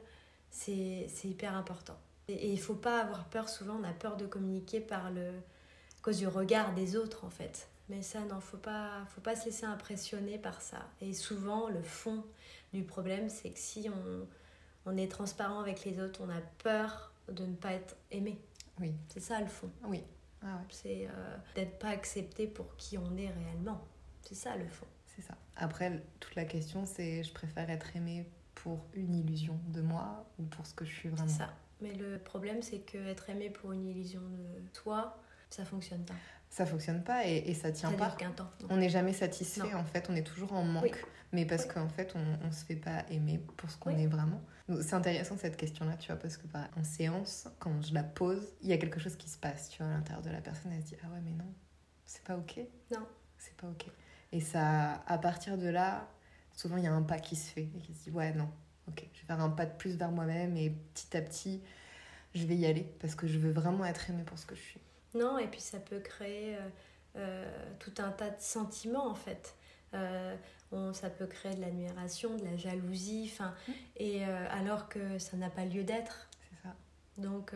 C'est 0.50 1.08
hyper 1.24 1.56
important. 1.56 1.98
Et, 2.28 2.50
il 2.50 2.56
ne 2.56 2.60
faut 2.60 2.76
pas 2.76 3.02
avoir 3.02 3.26
peur, 3.26 3.50
souvent 3.50 3.78
on 3.80 3.84
a 3.84 3.94
peur 3.94 4.18
de 4.18 4.26
communiquer 4.26 4.80
par 4.80 5.12
le, 5.12 5.30
à 5.30 6.02
cause 6.02 6.18
du 6.18 6.28
regard 6.28 6.74
des 6.74 6.96
autres 6.96 7.26
en 7.26 7.30
fait. 7.30 7.68
Mais 7.90 8.02
ça, 8.02 8.22
non, 8.22 8.40
faut 8.40 8.58
pas, 8.58 9.06
faut 9.10 9.22
pas 9.22 9.36
se 9.36 9.46
laisser 9.46 9.66
impressionner 9.66 10.38
par 10.38 10.62
ça. 10.62 10.88
Et 11.02 11.14
souvent, 11.14 11.68
le 11.68 11.84
fond 11.84 12.24
du 12.74 12.84
problème, 12.84 13.28
c'est 13.30 13.50
que 13.50 13.60
si 13.60 13.90
on, 13.90 14.28
on 14.90 14.98
est 14.98 15.12
transparent 15.12 15.60
avec 15.60 15.84
les 15.84 16.00
autres, 16.00 16.22
on 16.24 16.30
a 16.30 16.42
peur 16.64 17.14
de 17.28 17.46
ne 17.46 17.56
pas 17.56 17.74
être 17.74 17.96
aimé. 18.12 18.40
Oui. 18.80 18.94
C'est 19.10 19.20
ça 19.20 19.40
le 19.40 19.48
fond. 19.48 19.70
Oui. 19.86 20.04
Ah 20.46 20.60
c'est 20.70 21.08
euh, 21.08 21.38
d'être 21.56 21.80
pas 21.80 21.90
accepté 21.90 22.48
pour 22.48 22.76
qui 22.76 22.98
on 22.98 23.16
est 23.18 23.30
réellement. 23.30 23.82
C'est 24.22 24.36
ça 24.36 24.56
le 24.58 24.68
fond. 24.68 24.88
C'est 25.16 25.22
ça. 25.22 25.36
Après, 25.56 26.04
toute 26.20 26.36
la 26.36 26.46
question, 26.46 26.86
c'est 26.86 27.24
je 27.24 27.32
préfère 27.34 27.70
être 27.70 27.96
aimé 27.96 28.28
pour 28.56 28.86
une 28.94 29.16
illusion 29.16 29.60
de 29.68 29.82
moi 29.82 30.26
ou 30.40 30.44
pour 30.44 30.66
ce 30.66 30.74
que 30.74 30.86
je 30.86 30.94
suis 30.94 31.10
vraiment. 31.10 31.28
C'est 31.28 31.38
ça. 31.38 31.54
Mais 31.84 31.94
le 31.94 32.18
problème, 32.18 32.62
c'est 32.62 32.80
que 32.80 32.98
être 33.10 33.30
aimé 33.30 33.50
pour 33.50 33.74
une 33.74 33.86
illusion 33.86 34.22
de 34.22 34.68
toi, 34.70 35.22
ça 35.50 35.66
fonctionne 35.66 36.04
pas. 36.06 36.16
Ça 36.50 36.66
fonctionne 36.66 37.04
pas 37.04 37.28
et, 37.28 37.44
et 37.50 37.54
ça 37.54 37.72
tient 37.72 37.92
ça 37.92 37.98
pas. 37.98 38.12
Temps, 38.12 38.50
on 38.70 38.78
n'est 38.78 38.90
jamais 38.90 39.14
satisfait 39.14 39.74
en 39.74 39.84
fait, 39.84 40.08
on 40.10 40.16
est 40.16 40.24
toujours 40.24 40.54
en 40.54 40.64
manque, 40.64 41.04
mais 41.32 41.46
parce 41.46 41.66
qu'en 41.66 41.90
fait, 41.90 42.14
on, 42.16 42.48
on 42.48 42.52
se 42.52 42.64
fait 42.64 42.76
pas 42.76 43.04
aimer 43.10 43.40
pour 43.58 43.70
ce 43.70 43.78
qu'on 43.78 43.98
est 43.98 44.08
vraiment. 44.08 44.42
C'est 44.82 44.94
intéressant 44.94 45.36
cette 45.36 45.58
question-là, 45.58 45.98
tu 45.98 46.08
vois, 46.08 46.16
parce 46.16 46.38
que 46.38 46.48
bah, 46.48 46.70
en 46.78 46.84
séance, 46.86 47.48
quand 47.60 47.82
je 47.82 47.94
la 47.94 48.04
pose, 48.04 48.54
il 48.62 48.70
y 48.70 48.74
a 48.74 48.78
quelque 48.78 49.00
chose 49.00 49.18
qui 49.18 49.30
se 49.30 49.38
passe, 49.38 49.70
tu 49.70 49.84
vois, 49.84 49.92
à 49.92 49.96
l'intérieur 49.96 50.24
de 50.24 50.30
la 50.30 50.42
personne, 50.42 50.72
elle 50.72 50.82
se 50.82 50.88
dit 50.90 50.96
Ah 51.04 51.08
ouais, 51.08 51.20
mais 51.22 51.32
non, 51.32 51.54
c'est 52.06 52.24
pas 52.24 52.38
ok. 52.38 52.60
Non. 52.92 53.06
C'est 53.38 53.56
pas 53.58 53.68
ok. 53.68 53.88
Et 54.32 54.40
ça, 54.40 55.04
à 55.06 55.18
partir 55.18 55.58
de 55.58 55.68
là, 55.68 56.08
souvent 56.54 56.78
il 56.78 56.84
y 56.84 56.88
a 56.88 56.94
un 56.94 57.02
pas 57.02 57.20
qui 57.20 57.36
se 57.36 57.52
fait 57.52 57.70
et 57.76 57.80
qui 57.82 57.94
se 57.94 58.04
dit 58.04 58.12
Ouais, 58.12 58.32
non, 58.34 58.50
ok, 58.88 59.08
je 59.14 59.22
vais 59.22 59.28
faire 59.28 59.42
un 59.42 59.50
pas 59.50 59.66
de 59.66 59.76
plus 59.78 59.96
vers 59.96 60.12
moi-même 60.12 60.58
et 60.58 60.72
petit 60.94 61.18
à 61.18 61.22
petit, 61.22 61.62
je 62.36 62.46
vais 62.46 62.56
y 62.56 62.66
aller 62.66 62.88
parce 63.00 63.16
que 63.16 63.28
je 63.28 63.38
veux 63.38 63.52
vraiment 63.52 63.86
être 63.86 64.10
aimée 64.10 64.24
pour 64.24 64.38
ce 64.38 64.46
que 64.46 64.56
je 64.56 64.62
suis. 64.62 64.80
Non, 65.14 65.38
et 65.38 65.48
puis 65.48 65.62
ça 65.62 65.80
peut 65.80 66.00
créer 66.00 66.56
euh, 66.56 66.70
euh, 67.16 67.46
tout 67.80 67.94
un 68.00 68.10
tas 68.10 68.30
de 68.30 68.42
sentiments 68.42 69.08
en 69.08 69.16
fait. 69.16 69.56
Euh, 69.94 70.36
ça 70.94 71.12
peut 71.12 71.28
créer 71.28 71.54
de 71.54 71.62
l'admiration, 71.62 72.36
de 72.36 72.44
la 72.44 72.58
jalousie, 72.58 73.30
enfin, 73.32 73.54
mmh. 73.68 73.72
et 73.98 74.26
euh, 74.26 74.48
alors 74.50 74.90
que 74.90 75.20
ça 75.20 75.38
n'a 75.38 75.52
pas 75.52 75.66
lieu 75.66 75.84
d'être. 75.84 76.28
C'est 76.50 76.68
ça. 76.68 76.76
Donc, 77.18 77.54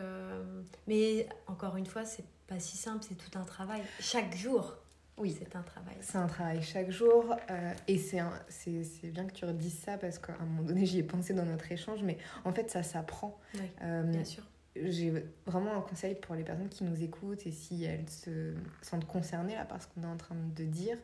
mais 0.86 1.28
encore 1.48 1.76
une 1.76 1.86
fois, 1.86 2.04
c'est 2.04 2.24
pas 2.46 2.60
si 2.60 2.76
simple, 2.76 3.04
c'est 3.08 3.16
tout 3.16 3.36
un 3.36 3.42
travail. 3.42 3.82
Chaque 3.98 4.36
jour, 4.36 4.76
oui, 5.18 5.36
c'est 5.38 5.56
un 5.56 5.62
travail. 5.62 5.96
C'est 6.00 6.18
un 6.18 6.26
travail 6.26 6.62
chaque 6.62 6.90
jour. 6.90 7.34
Euh, 7.50 7.74
et 7.86 7.98
c'est 7.98 9.10
bien 9.10 9.26
que 9.26 9.32
tu 9.32 9.44
redises 9.44 9.78
ça 9.78 9.98
parce 9.98 10.18
qu'à 10.18 10.34
un 10.40 10.44
moment 10.44 10.62
donné, 10.62 10.86
j'y 10.86 10.98
ai 10.98 11.02
pensé 11.02 11.34
dans 11.34 11.44
notre 11.44 11.70
échange, 11.70 12.02
mais 12.02 12.18
en 12.44 12.52
fait, 12.52 12.70
ça 12.70 12.82
s'apprend. 12.82 13.38
Oui, 13.54 13.60
bien 14.04 14.24
sûr. 14.24 14.44
J'ai 14.76 15.12
vraiment 15.44 15.76
un 15.76 15.80
conseil 15.80 16.14
pour 16.14 16.36
les 16.36 16.44
personnes 16.44 16.68
qui 16.68 16.84
nous 16.84 17.02
écoutent 17.02 17.46
et 17.46 17.50
si 17.50 17.82
elles 17.84 18.08
se 18.08 18.54
sentent 18.80 19.06
concernées 19.06 19.56
là, 19.56 19.64
par 19.64 19.82
ce 19.82 19.88
qu'on 19.88 20.04
est 20.04 20.12
en 20.12 20.16
train 20.16 20.36
de 20.54 20.64
dire 20.64 20.98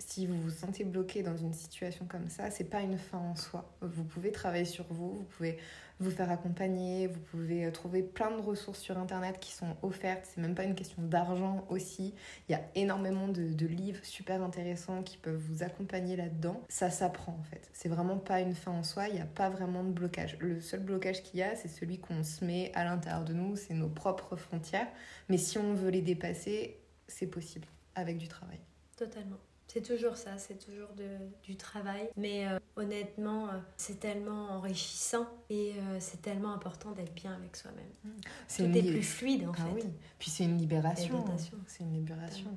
si 0.00 0.26
vous 0.26 0.40
vous 0.40 0.50
sentez 0.50 0.84
bloqué 0.84 1.22
dans 1.22 1.36
une 1.36 1.52
situation 1.52 2.06
comme 2.06 2.28
ça, 2.28 2.50
c'est 2.50 2.64
pas 2.64 2.80
une 2.80 2.98
fin 2.98 3.18
en 3.18 3.36
soi. 3.36 3.70
Vous 3.82 4.04
pouvez 4.04 4.32
travailler 4.32 4.64
sur 4.64 4.86
vous, 4.90 5.14
vous 5.14 5.24
pouvez 5.24 5.58
vous 6.00 6.10
faire 6.10 6.30
accompagner, 6.30 7.06
vous 7.06 7.20
pouvez 7.20 7.66
euh, 7.66 7.70
trouver 7.70 8.02
plein 8.02 8.30
de 8.30 8.40
ressources 8.40 8.80
sur 8.80 8.98
internet 8.98 9.38
qui 9.38 9.52
sont 9.52 9.76
offertes. 9.82 10.24
C'est 10.24 10.40
même 10.40 10.54
pas 10.54 10.64
une 10.64 10.74
question 10.74 11.02
d'argent 11.02 11.66
aussi. 11.68 12.14
Il 12.48 12.52
y 12.52 12.54
a 12.54 12.62
énormément 12.74 13.28
de, 13.28 13.52
de, 13.52 13.66
livres 13.66 14.02
super 14.02 14.42
intéressants 14.42 15.02
qui 15.02 15.18
peuvent 15.18 15.36
vous 15.36 15.62
accompagner 15.62 16.16
là-dedans. 16.16 16.62
Ça 16.68 16.90
s'apprend 16.90 17.36
en 17.38 17.42
fait. 17.44 17.68
C'est 17.72 17.90
vraiment 17.90 18.16
pas 18.16 18.40
une 18.40 18.54
fin 18.54 18.72
en 18.72 18.82
soi. 18.82 19.08
Il 19.08 19.14
n'y 19.14 19.20
a 19.20 19.26
pas 19.26 19.50
vraiment 19.50 19.84
de 19.84 19.90
blocage. 19.90 20.36
Le 20.40 20.60
seul 20.60 20.80
blocage 20.80 21.22
qu'il 21.22 21.40
y 21.40 21.42
a, 21.42 21.54
c'est 21.54 21.68
celui 21.68 21.98
qu'on 21.98 22.22
se 22.22 22.44
met 22.44 22.72
à 22.74 22.84
l'intérieur 22.84 23.24
de 23.24 23.34
nous. 23.34 23.56
C'est 23.56 23.74
nos 23.74 23.88
propres 23.88 24.36
frontières. 24.36 24.88
Mais 25.28 25.36
si 25.36 25.58
on 25.58 25.74
veut 25.74 25.90
les 25.90 26.02
dépasser, 26.02 26.78
c'est 27.08 27.26
possible 27.26 27.68
avec 27.94 28.16
du 28.16 28.28
travail. 28.28 28.60
Totalement. 28.96 29.38
C'est 29.72 29.82
toujours 29.82 30.16
ça, 30.16 30.36
c'est 30.36 30.58
toujours 30.58 30.88
de, 30.96 31.06
du 31.44 31.56
travail. 31.56 32.10
Mais 32.16 32.44
euh, 32.48 32.58
honnêtement, 32.74 33.46
euh, 33.46 33.58
c'est 33.76 34.00
tellement 34.00 34.50
enrichissant 34.50 35.28
et 35.48 35.74
euh, 35.76 35.98
c'est 36.00 36.20
tellement 36.20 36.52
important 36.52 36.90
d'être 36.90 37.14
bien 37.14 37.34
avec 37.34 37.54
soi-même. 37.54 37.84
Mmh. 38.02 38.08
C'est 38.48 38.64
Tout 38.64 38.76
est 38.76 38.82
plus 38.82 39.04
fluide 39.04 39.46
en 39.46 39.52
ah 39.52 39.62
fait. 39.62 39.72
Oui. 39.72 39.84
Puis 40.18 40.28
c'est 40.28 40.42
une 40.42 40.58
libération. 40.58 41.24
C'est 41.68 41.84
une 41.84 41.92
libération. 41.92 42.56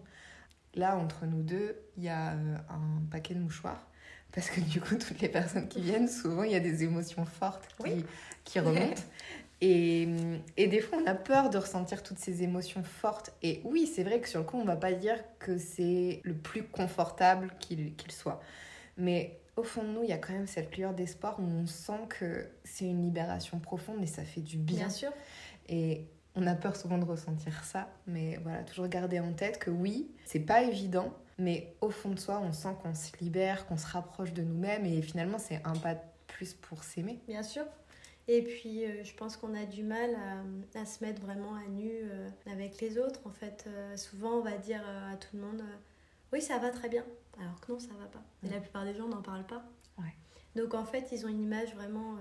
Là, 0.74 0.98
entre 0.98 1.28
nous 1.28 1.44
deux, 1.44 1.76
il 1.98 2.04
y 2.04 2.10
a 2.10 2.32
un 2.32 3.06
paquet 3.12 3.36
de 3.36 3.40
mouchoirs 3.42 3.86
Parce 4.32 4.50
que 4.50 4.60
du 4.62 4.82
coup, 4.82 4.96
toutes 4.96 5.20
les 5.20 5.30
personnes 5.30 5.68
qui 5.68 5.82
viennent, 5.82 6.08
souvent, 6.08 6.42
il 6.42 6.52
y 6.52 6.56
a 6.56 6.60
des 6.60 6.84
émotions 6.84 7.26
fortes 7.26 7.68
qui, 7.78 7.84
Oui. 7.84 8.06
qui 8.44 8.60
remontent. 8.60 9.04
Et, 9.62 10.08
et 10.58 10.68
des 10.68 10.82
fois, 10.82 11.00
on 11.02 11.08
a 11.08 11.16
peur 11.16 11.50
de 11.50 11.58
ressentir 11.58 12.04
toutes 12.04 12.20
ces 12.20 12.44
émotions 12.44 12.84
fortes. 12.84 13.34
Et 13.42 13.62
oui, 13.64 13.88
c'est 13.88 14.04
vrai 14.04 14.20
que 14.20 14.28
sur 14.28 14.40
le 14.40 14.46
coup, 14.46 14.58
on 14.58 14.66
va 14.66 14.76
pas 14.76 14.92
dire 14.94 15.18
que 15.40 15.58
c'est 15.58 16.22
le 16.24 16.34
plus 16.34 16.64
confortable 16.64 17.54
qu'il 17.60 17.94
soit. 18.12 18.42
Mais 18.98 19.40
au 19.56 19.64
fond 19.64 19.84
de 19.84 19.90
nous, 19.90 20.04
il 20.04 20.10
y 20.10 20.14
a 20.14 20.18
quand 20.18 20.34
même 20.34 20.48
cette 20.48 20.76
lueur 20.76 20.94
d'espoir 20.94 21.40
où 21.40 21.44
on 21.44 21.66
sent 21.66 22.08
que 22.10 22.50
c'est 22.64 22.86
une 22.86 23.04
libération 23.04 23.60
profonde 23.60 24.02
et 24.04 24.08
ça 24.08 24.24
fait 24.24 24.42
du 24.42 24.58
bien. 24.58 24.78
Bien 24.78 24.90
sûr. 24.90 25.12
Et 25.70 26.08
on 26.36 26.48
a 26.48 26.56
peur 26.56 26.76
souvent 26.76 26.98
de 26.98 27.06
ressentir 27.06 27.64
ça, 27.64 27.90
mais 28.08 28.40
voilà, 28.44 28.64
toujours 28.64 28.88
garder 28.88 29.20
en 29.20 29.34
tête 29.34 29.60
que 29.60 29.70
oui, 29.70 30.10
c'est 30.26 30.40
pas 30.40 30.64
évident, 30.64 31.14
mais 31.38 31.76
au 31.82 31.92
fond 31.92 32.10
de 32.10 32.20
soi, 32.20 32.42
on 32.44 32.52
sent 32.52 32.76
qu'on 32.82 32.96
se 32.96 33.12
libère, 33.22 33.68
qu'on 33.68 33.78
se 33.78 33.86
rapproche 33.88 34.34
de 34.34 34.42
nous-mêmes, 34.42 34.86
et 34.86 35.02
finalement, 35.02 35.38
c'est 35.38 35.62
un 35.64 35.76
pas 35.76 35.94
de 35.94 36.00
plus 36.28 36.54
pour 36.54 36.84
s'aimer. 36.84 37.20
Bien 37.28 37.44
sûr. 37.44 37.66
Et 38.28 38.42
puis, 38.42 38.86
euh, 38.86 39.04
je 39.04 39.14
pense 39.16 39.36
qu'on 39.36 39.54
a 39.54 39.66
du 39.66 39.84
mal 39.84 40.16
à, 40.76 40.80
à 40.80 40.86
se 40.86 41.04
mettre 41.04 41.22
vraiment 41.22 41.56
à 41.56 41.68
nu 41.68 41.90
euh, 41.92 42.30
avec 42.46 42.80
les 42.80 42.98
autres. 42.98 43.20
En 43.26 43.32
fait, 43.32 43.66
Euh, 43.68 43.98
souvent, 43.98 44.38
on 44.38 44.42
va 44.42 44.58
dire 44.58 44.82
à 45.12 45.18
tout 45.18 45.36
le 45.36 45.42
monde 45.42 45.62
Oui, 46.32 46.42
ça 46.42 46.58
va 46.58 46.70
très 46.70 46.88
bien. 46.90 47.04
Alors 47.40 47.60
que 47.60 47.72
non, 47.72 47.80
ça 47.80 47.94
va 48.00 48.06
pas. 48.06 48.24
Et 48.44 48.48
Mm. 48.48 48.52
la 48.52 48.60
plupart 48.62 48.86
des 48.86 48.94
gens 48.94 49.08
n'en 49.08 49.22
parlent 49.22 49.46
pas. 49.46 49.64
Ouais. 49.98 50.14
Donc, 50.56 50.74
en 50.74 50.86
fait, 50.86 51.10
ils 51.12 51.26
ont 51.26 51.30
une 51.30 51.42
image 51.42 51.74
vraiment 51.76 52.16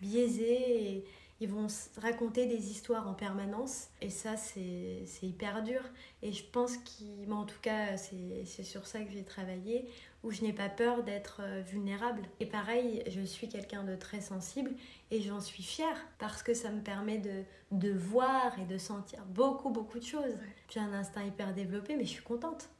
biaisée 0.00 0.92
et 0.96 1.04
ils 1.44 1.50
vont 1.50 1.66
raconter 1.98 2.46
des 2.46 2.70
histoires 2.70 3.06
en 3.06 3.14
permanence. 3.14 3.88
Et 4.00 4.08
ça, 4.10 4.36
c'est 4.36 5.04
hyper 5.22 5.62
dur. 5.62 5.80
Et 6.22 6.32
je 6.32 6.42
pense 6.44 6.76
qu'il. 6.78 7.28
Moi, 7.28 7.36
en 7.38 7.44
tout 7.44 7.60
cas, 7.60 7.96
c'est 7.96 8.62
sur 8.64 8.86
ça 8.86 9.00
que 9.00 9.10
j'ai 9.10 9.22
travaillé, 9.24 9.88
où 10.22 10.30
je 10.30 10.42
n'ai 10.42 10.52
pas 10.52 10.68
peur 10.70 11.02
d'être 11.04 11.40
euh, 11.42 11.60
vulnérable. 11.60 12.22
Et 12.40 12.46
pareil, 12.46 13.02
je 13.08 13.20
suis 13.20 13.48
quelqu'un 13.48 13.84
de 13.84 13.94
très 13.94 14.20
sensible 14.22 14.72
et 15.10 15.20
j'en 15.20 15.40
suis 15.40 15.62
fière 15.62 15.96
parce 16.18 16.42
que 16.42 16.54
ça 16.54 16.70
me 16.70 16.80
permet 16.80 17.18
de, 17.18 17.42
de 17.72 17.92
voir 17.92 18.58
et 18.58 18.64
de 18.64 18.78
sentir 18.78 19.22
beaucoup, 19.26 19.68
beaucoup 19.70 19.98
de 19.98 20.04
choses. 20.04 20.38
J'ai 20.70 20.80
un 20.80 20.92
instinct 20.94 21.24
hyper 21.24 21.52
développé, 21.54 21.96
mais 21.96 22.04
je 22.04 22.10
suis 22.10 22.22
contente. 22.24 22.70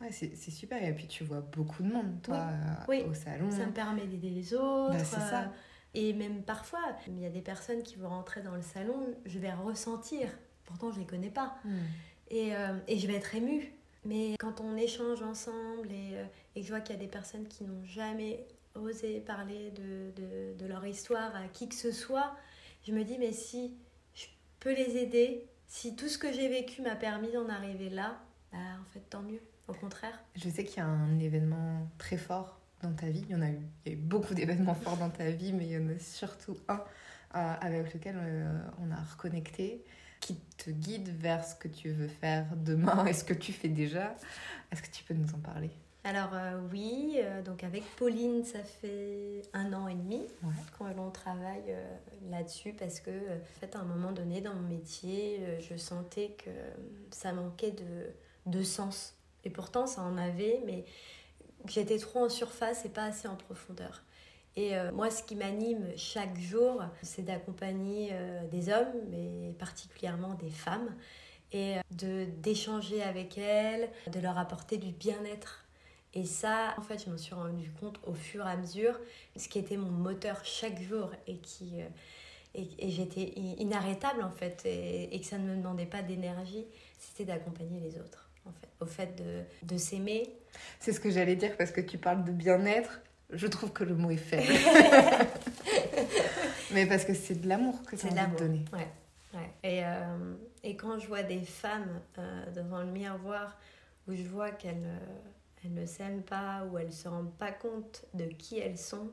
Ouais, 0.00 0.10
c'est 0.10 0.34
super, 0.50 0.82
et 0.82 0.92
puis 0.92 1.06
tu 1.06 1.22
vois 1.22 1.40
beaucoup 1.40 1.84
de 1.84 1.92
monde, 1.92 2.20
toi, 2.24 2.48
euh, 2.50 2.84
Oui. 2.88 3.04
au 3.08 3.14
salon. 3.14 3.48
Ça 3.52 3.64
me 3.66 3.70
permet 3.72 4.04
d'aider 4.04 4.30
les 4.30 4.52
autres. 4.52 4.90
Bah, 4.90 5.04
c'est 5.04 5.20
ça. 5.20 5.52
Et 5.94 6.12
même 6.12 6.42
parfois, 6.42 6.80
il 7.06 7.20
y 7.20 7.26
a 7.26 7.30
des 7.30 7.42
personnes 7.42 7.82
qui 7.82 7.96
vont 7.96 8.08
rentrer 8.08 8.40
dans 8.40 8.54
le 8.54 8.62
salon, 8.62 9.14
je 9.26 9.38
vais 9.38 9.52
ressentir. 9.52 10.28
Pourtant, 10.64 10.90
je 10.90 11.00
les 11.00 11.06
connais 11.06 11.30
pas. 11.30 11.56
Hmm. 11.64 11.78
Et, 12.30 12.56
euh, 12.56 12.78
et 12.88 12.98
je 12.98 13.06
vais 13.06 13.14
être 13.14 13.34
émue. 13.34 13.72
Mais 14.04 14.36
quand 14.38 14.60
on 14.60 14.76
échange 14.76 15.22
ensemble 15.22 15.90
et, 15.92 16.14
euh, 16.14 16.24
et 16.56 16.60
que 16.60 16.66
je 16.66 16.72
vois 16.72 16.80
qu'il 16.80 16.96
y 16.96 16.98
a 16.98 17.02
des 17.02 17.08
personnes 17.10 17.46
qui 17.46 17.64
n'ont 17.64 17.84
jamais 17.84 18.46
osé 18.74 19.20
parler 19.20 19.70
de, 19.70 20.10
de, 20.16 20.58
de 20.58 20.66
leur 20.66 20.84
histoire 20.86 21.36
à 21.36 21.46
qui 21.48 21.68
que 21.68 21.74
ce 21.74 21.92
soit, 21.92 22.34
je 22.86 22.92
me 22.92 23.04
dis, 23.04 23.18
mais 23.18 23.32
si 23.32 23.76
je 24.14 24.26
peux 24.60 24.74
les 24.74 24.96
aider, 24.96 25.46
si 25.66 25.94
tout 25.94 26.08
ce 26.08 26.18
que 26.18 26.32
j'ai 26.32 26.48
vécu 26.48 26.82
m'a 26.82 26.96
permis 26.96 27.30
d'en 27.30 27.48
arriver 27.48 27.90
là, 27.90 28.18
bah, 28.50 28.58
en 28.80 28.92
fait, 28.92 29.00
tant 29.10 29.22
mieux. 29.22 29.40
Au 29.68 29.74
contraire. 29.74 30.18
Je 30.34 30.48
sais 30.48 30.64
qu'il 30.64 30.78
y 30.78 30.80
a 30.80 30.86
un 30.86 31.18
événement 31.20 31.86
très 31.96 32.16
fort 32.16 32.58
dans 32.82 32.92
ta 32.92 33.06
vie. 33.06 33.24
Il 33.28 33.32
y 33.32 33.34
en 33.34 33.42
a 33.42 33.48
eu, 33.50 33.58
il 33.86 33.92
y 33.92 33.94
a 33.94 33.98
eu 33.98 34.00
beaucoup 34.00 34.34
d'événements 34.34 34.74
forts 34.74 34.96
dans 34.96 35.10
ta 35.10 35.30
vie, 35.30 35.52
mais 35.52 35.66
il 35.66 35.72
y 35.72 35.78
en 35.78 35.88
a 35.88 35.98
surtout 35.98 36.56
un 36.68 36.82
euh, 37.34 37.54
avec 37.60 37.94
lequel 37.94 38.16
euh, 38.18 38.58
on 38.78 38.90
a 38.90 38.96
reconnecté, 39.12 39.82
qui 40.20 40.36
te 40.58 40.70
guide 40.70 41.08
vers 41.18 41.44
ce 41.44 41.54
que 41.54 41.66
tu 41.66 41.90
veux 41.90 42.08
faire 42.08 42.44
demain 42.56 43.06
et 43.06 43.12
ce 43.14 43.24
que 43.24 43.34
tu 43.34 43.52
fais 43.52 43.68
déjà. 43.68 44.14
Est-ce 44.70 44.82
que 44.82 44.90
tu 44.90 45.02
peux 45.04 45.14
nous 45.14 45.32
en 45.34 45.38
parler? 45.38 45.70
Alors 46.04 46.30
euh, 46.34 46.60
oui, 46.72 47.18
donc 47.44 47.62
avec 47.64 47.84
Pauline, 47.96 48.44
ça 48.44 48.58
fait 48.64 49.42
un 49.52 49.72
an 49.72 49.86
et 49.88 49.94
demi 49.94 50.20
Ouais. 50.42 50.52
quand 50.76 50.88
l'on 50.96 51.10
travaille 51.10 51.74
là-dessus 52.28 52.72
parce 52.72 52.98
que 53.00 53.10
en 53.10 53.60
fait 53.60 53.76
à 53.76 53.78
un 53.78 53.84
moment 53.84 54.10
donné 54.10 54.40
dans 54.40 54.52
mon 54.54 54.68
métier, 54.68 55.40
je 55.60 55.76
sentais 55.76 56.36
que 56.44 56.50
ça 57.12 57.32
manquait 57.32 57.70
de, 57.70 58.10
de 58.46 58.62
sens. 58.64 59.14
Et 59.44 59.50
pourtant 59.50 59.86
ça 59.86 60.02
en 60.02 60.16
avait, 60.18 60.60
mais 60.66 60.84
j'étais 61.68 61.98
trop 61.98 62.24
en 62.24 62.28
surface 62.28 62.84
et 62.84 62.88
pas 62.88 63.04
assez 63.04 63.28
en 63.28 63.36
profondeur. 63.36 64.02
Et 64.56 64.76
euh, 64.76 64.92
moi, 64.92 65.10
ce 65.10 65.22
qui 65.22 65.34
m'anime 65.34 65.86
chaque 65.96 66.38
jour, 66.38 66.82
c'est 67.02 67.22
d'accompagner 67.22 68.10
euh, 68.12 68.46
des 68.48 68.68
hommes, 68.68 68.92
mais 69.10 69.52
particulièrement 69.58 70.34
des 70.34 70.50
femmes, 70.50 70.94
et 71.52 71.78
euh, 71.78 71.80
de 71.90 72.26
d'échanger 72.42 73.02
avec 73.02 73.38
elles, 73.38 73.90
de 74.12 74.20
leur 74.20 74.38
apporter 74.38 74.76
du 74.76 74.92
bien-être. 74.92 75.64
Et 76.14 76.26
ça, 76.26 76.74
en 76.76 76.82
fait, 76.82 77.02
je 77.02 77.10
m'en 77.10 77.16
suis 77.16 77.34
rendu 77.34 77.70
compte 77.80 77.98
au 78.04 78.12
fur 78.12 78.46
et 78.46 78.50
à 78.50 78.56
mesure, 78.56 79.00
ce 79.36 79.48
qui 79.48 79.58
était 79.58 79.78
mon 79.78 79.90
moteur 79.90 80.44
chaque 80.44 80.80
jour 80.82 81.10
et 81.26 81.38
qui 81.38 81.80
et, 82.54 82.90
j'étais 82.90 83.32
inarrêtable 83.58 84.22
en 84.22 84.30
fait, 84.30 84.66
et, 84.66 85.14
et 85.14 85.20
que 85.20 85.26
ça 85.26 85.38
ne 85.38 85.48
me 85.48 85.56
demandait 85.56 85.86
pas 85.86 86.02
d'énergie, 86.02 86.66
c'était 86.98 87.24
d'accompagner 87.24 87.80
les 87.80 87.98
autres. 87.98 88.28
En 88.46 88.52
fait, 88.52 88.68
au 88.80 88.86
fait 88.86 89.16
de, 89.16 89.42
de 89.66 89.78
s'aimer. 89.78 90.28
C'est 90.80 90.92
ce 90.92 91.00
que 91.00 91.10
j'allais 91.10 91.36
dire 91.36 91.56
parce 91.56 91.70
que 91.70 91.80
tu 91.80 91.98
parles 91.98 92.24
de 92.24 92.32
bien-être. 92.32 93.00
Je 93.30 93.46
trouve 93.46 93.72
que 93.72 93.84
le 93.84 93.94
mot 93.94 94.10
est 94.10 94.16
faible. 94.16 94.52
mais 96.72 96.86
parce 96.86 97.04
que 97.04 97.14
c'est 97.14 97.40
de 97.40 97.48
l'amour 97.48 97.82
que 97.82 97.96
tu 97.96 98.06
as 98.06 98.10
envie 98.10 98.32
de 98.32 98.36
donner. 98.36 98.64
Ouais, 98.72 98.88
ouais. 99.34 99.50
Et, 99.62 99.84
euh, 99.84 100.34
et 100.62 100.76
quand 100.76 100.98
je 100.98 101.06
vois 101.06 101.22
des 101.22 101.40
femmes 101.42 102.00
euh, 102.18 102.50
devant 102.50 102.80
le 102.80 102.90
miroir 102.90 103.58
où 104.06 104.14
je 104.14 104.22
vois 104.22 104.50
qu'elles 104.50 104.84
euh, 104.84 104.98
elles 105.64 105.74
ne 105.74 105.86
s'aiment 105.86 106.22
pas 106.22 106.64
ou 106.64 106.78
elles 106.78 106.88
ne 106.88 106.92
se 106.92 107.08
rendent 107.08 107.36
pas 107.36 107.52
compte 107.52 108.04
de 108.14 108.24
qui 108.24 108.58
elles 108.58 108.78
sont, 108.78 109.12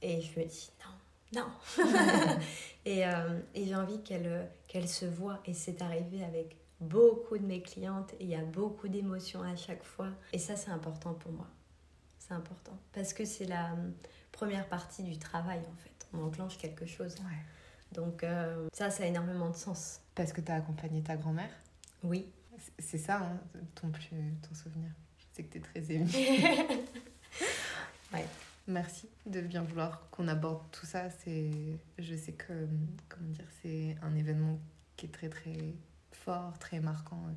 et 0.00 0.20
je 0.20 0.38
me 0.38 0.44
dis 0.44 0.70
non, 1.34 1.42
non. 1.42 1.84
et 2.86 3.00
et 3.00 3.64
j'ai 3.66 3.74
envie 3.74 4.00
qu'elles 4.02 4.48
qu'elles 4.68 4.88
se 4.88 5.04
voient. 5.04 5.40
Et 5.46 5.52
c'est 5.52 5.82
arrivé 5.82 6.22
avec 6.22 6.56
beaucoup 6.80 7.38
de 7.38 7.46
mes 7.46 7.62
clientes 7.62 8.12
et 8.20 8.24
il 8.24 8.30
y 8.30 8.34
a 8.34 8.44
beaucoup 8.44 8.88
d'émotions 8.88 9.42
à 9.42 9.56
chaque 9.56 9.82
fois. 9.84 10.08
Et 10.32 10.38
ça, 10.38 10.56
c'est 10.56 10.70
important 10.70 11.14
pour 11.14 11.32
moi. 11.32 11.46
C'est 12.18 12.34
important. 12.34 12.76
Parce 12.92 13.12
que 13.12 13.24
c'est 13.24 13.44
la 13.46 13.72
euh, 13.72 13.90
première 14.32 14.68
partie 14.68 15.02
du 15.02 15.18
travail 15.18 15.58
en 15.60 15.76
fait. 15.76 16.06
On 16.12 16.22
enclenche 16.24 16.56
quelque 16.58 16.86
chose. 16.86 17.14
Ouais. 17.20 17.36
Donc 17.92 18.24
euh, 18.24 18.68
ça, 18.72 18.90
ça 18.90 19.02
a 19.04 19.06
énormément 19.06 19.50
de 19.50 19.56
sens. 19.56 20.00
Parce 20.14 20.32
que 20.32 20.40
tu 20.40 20.50
as 20.50 20.56
accompagné 20.56 21.02
ta 21.02 21.16
grand-mère? 21.16 21.50
Oui. 22.02 22.26
C'est- 22.58 22.72
C'est 22.78 22.98
ça, 22.98 23.18
hein, 23.18 23.38
ton, 23.74 23.90
plus, 23.90 24.08
ton 24.48 24.54
souvenir. 24.54 24.90
Je 25.18 25.24
sais 25.32 25.42
que 25.44 25.52
tu 25.52 25.58
es 25.58 25.60
très 25.60 25.92
émue. 25.92 26.08
Ouais. 28.12 28.26
Merci 28.68 29.08
de 29.26 29.40
bien 29.40 29.62
vouloir 29.62 30.08
qu'on 30.10 30.28
aborde 30.28 30.62
tout 30.70 30.86
ça. 30.86 31.10
C'est, 31.10 31.50
je 31.98 32.14
sais 32.14 32.32
que 32.32 32.66
comment 33.08 33.28
dire, 33.30 33.44
c'est 33.62 33.96
un 34.02 34.14
événement 34.14 34.58
qui 34.96 35.06
est 35.06 35.10
très 35.10 35.28
très 35.28 35.74
fort, 36.24 36.58
très 36.58 36.80
marquant 36.80 37.22
euh, 37.26 37.32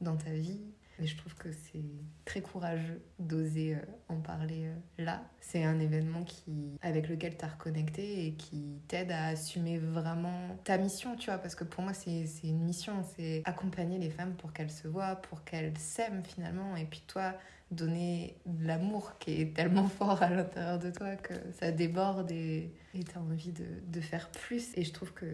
dans 0.00 0.16
ta 0.16 0.30
vie. 0.30 0.60
Mais 0.98 1.06
je 1.06 1.16
trouve 1.16 1.34
que 1.36 1.52
c'est 1.52 1.84
très 2.24 2.40
courageux 2.40 3.00
d'oser 3.20 3.76
euh, 3.76 3.80
en 4.08 4.16
parler 4.16 4.66
euh, 4.66 4.74
là. 5.04 5.22
C'est 5.40 5.62
un 5.64 5.78
événement 5.78 6.24
qui, 6.24 6.76
avec 6.82 7.08
lequel 7.08 7.36
tu 7.36 7.44
as 7.44 7.48
reconnecté 7.48 8.26
et 8.26 8.34
qui 8.34 8.80
t'aide 8.88 9.12
à 9.12 9.26
assumer 9.28 9.78
vraiment 9.78 10.58
ta 10.64 10.76
mission, 10.76 11.16
tu 11.16 11.26
vois. 11.30 11.38
Parce 11.38 11.54
que 11.54 11.64
pour 11.64 11.84
moi, 11.84 11.94
c'est 11.94 12.24
une 12.42 12.64
mission. 12.64 13.04
C'est 13.16 13.42
accompagner 13.44 13.98
les 13.98 14.10
femmes 14.10 14.34
pour 14.34 14.52
qu'elles 14.52 14.72
se 14.72 14.88
voient, 14.88 15.16
pour 15.16 15.44
qu'elles 15.44 15.78
s'aiment 15.78 16.24
finalement. 16.24 16.74
Et 16.76 16.84
puis 16.84 17.04
toi, 17.06 17.34
donner 17.70 18.36
l'amour 18.60 19.18
qui 19.18 19.40
est 19.40 19.54
tellement 19.54 19.86
fort 19.88 20.20
à 20.22 20.30
l'intérieur 20.30 20.80
de 20.80 20.90
toi 20.90 21.14
que 21.14 21.34
ça 21.60 21.70
déborde 21.70 22.32
et 22.32 22.72
tu 22.92 23.16
as 23.16 23.20
envie 23.20 23.52
de, 23.52 23.66
de 23.86 24.00
faire 24.00 24.30
plus. 24.30 24.76
Et 24.76 24.82
je 24.82 24.92
trouve 24.92 25.12
que 25.12 25.26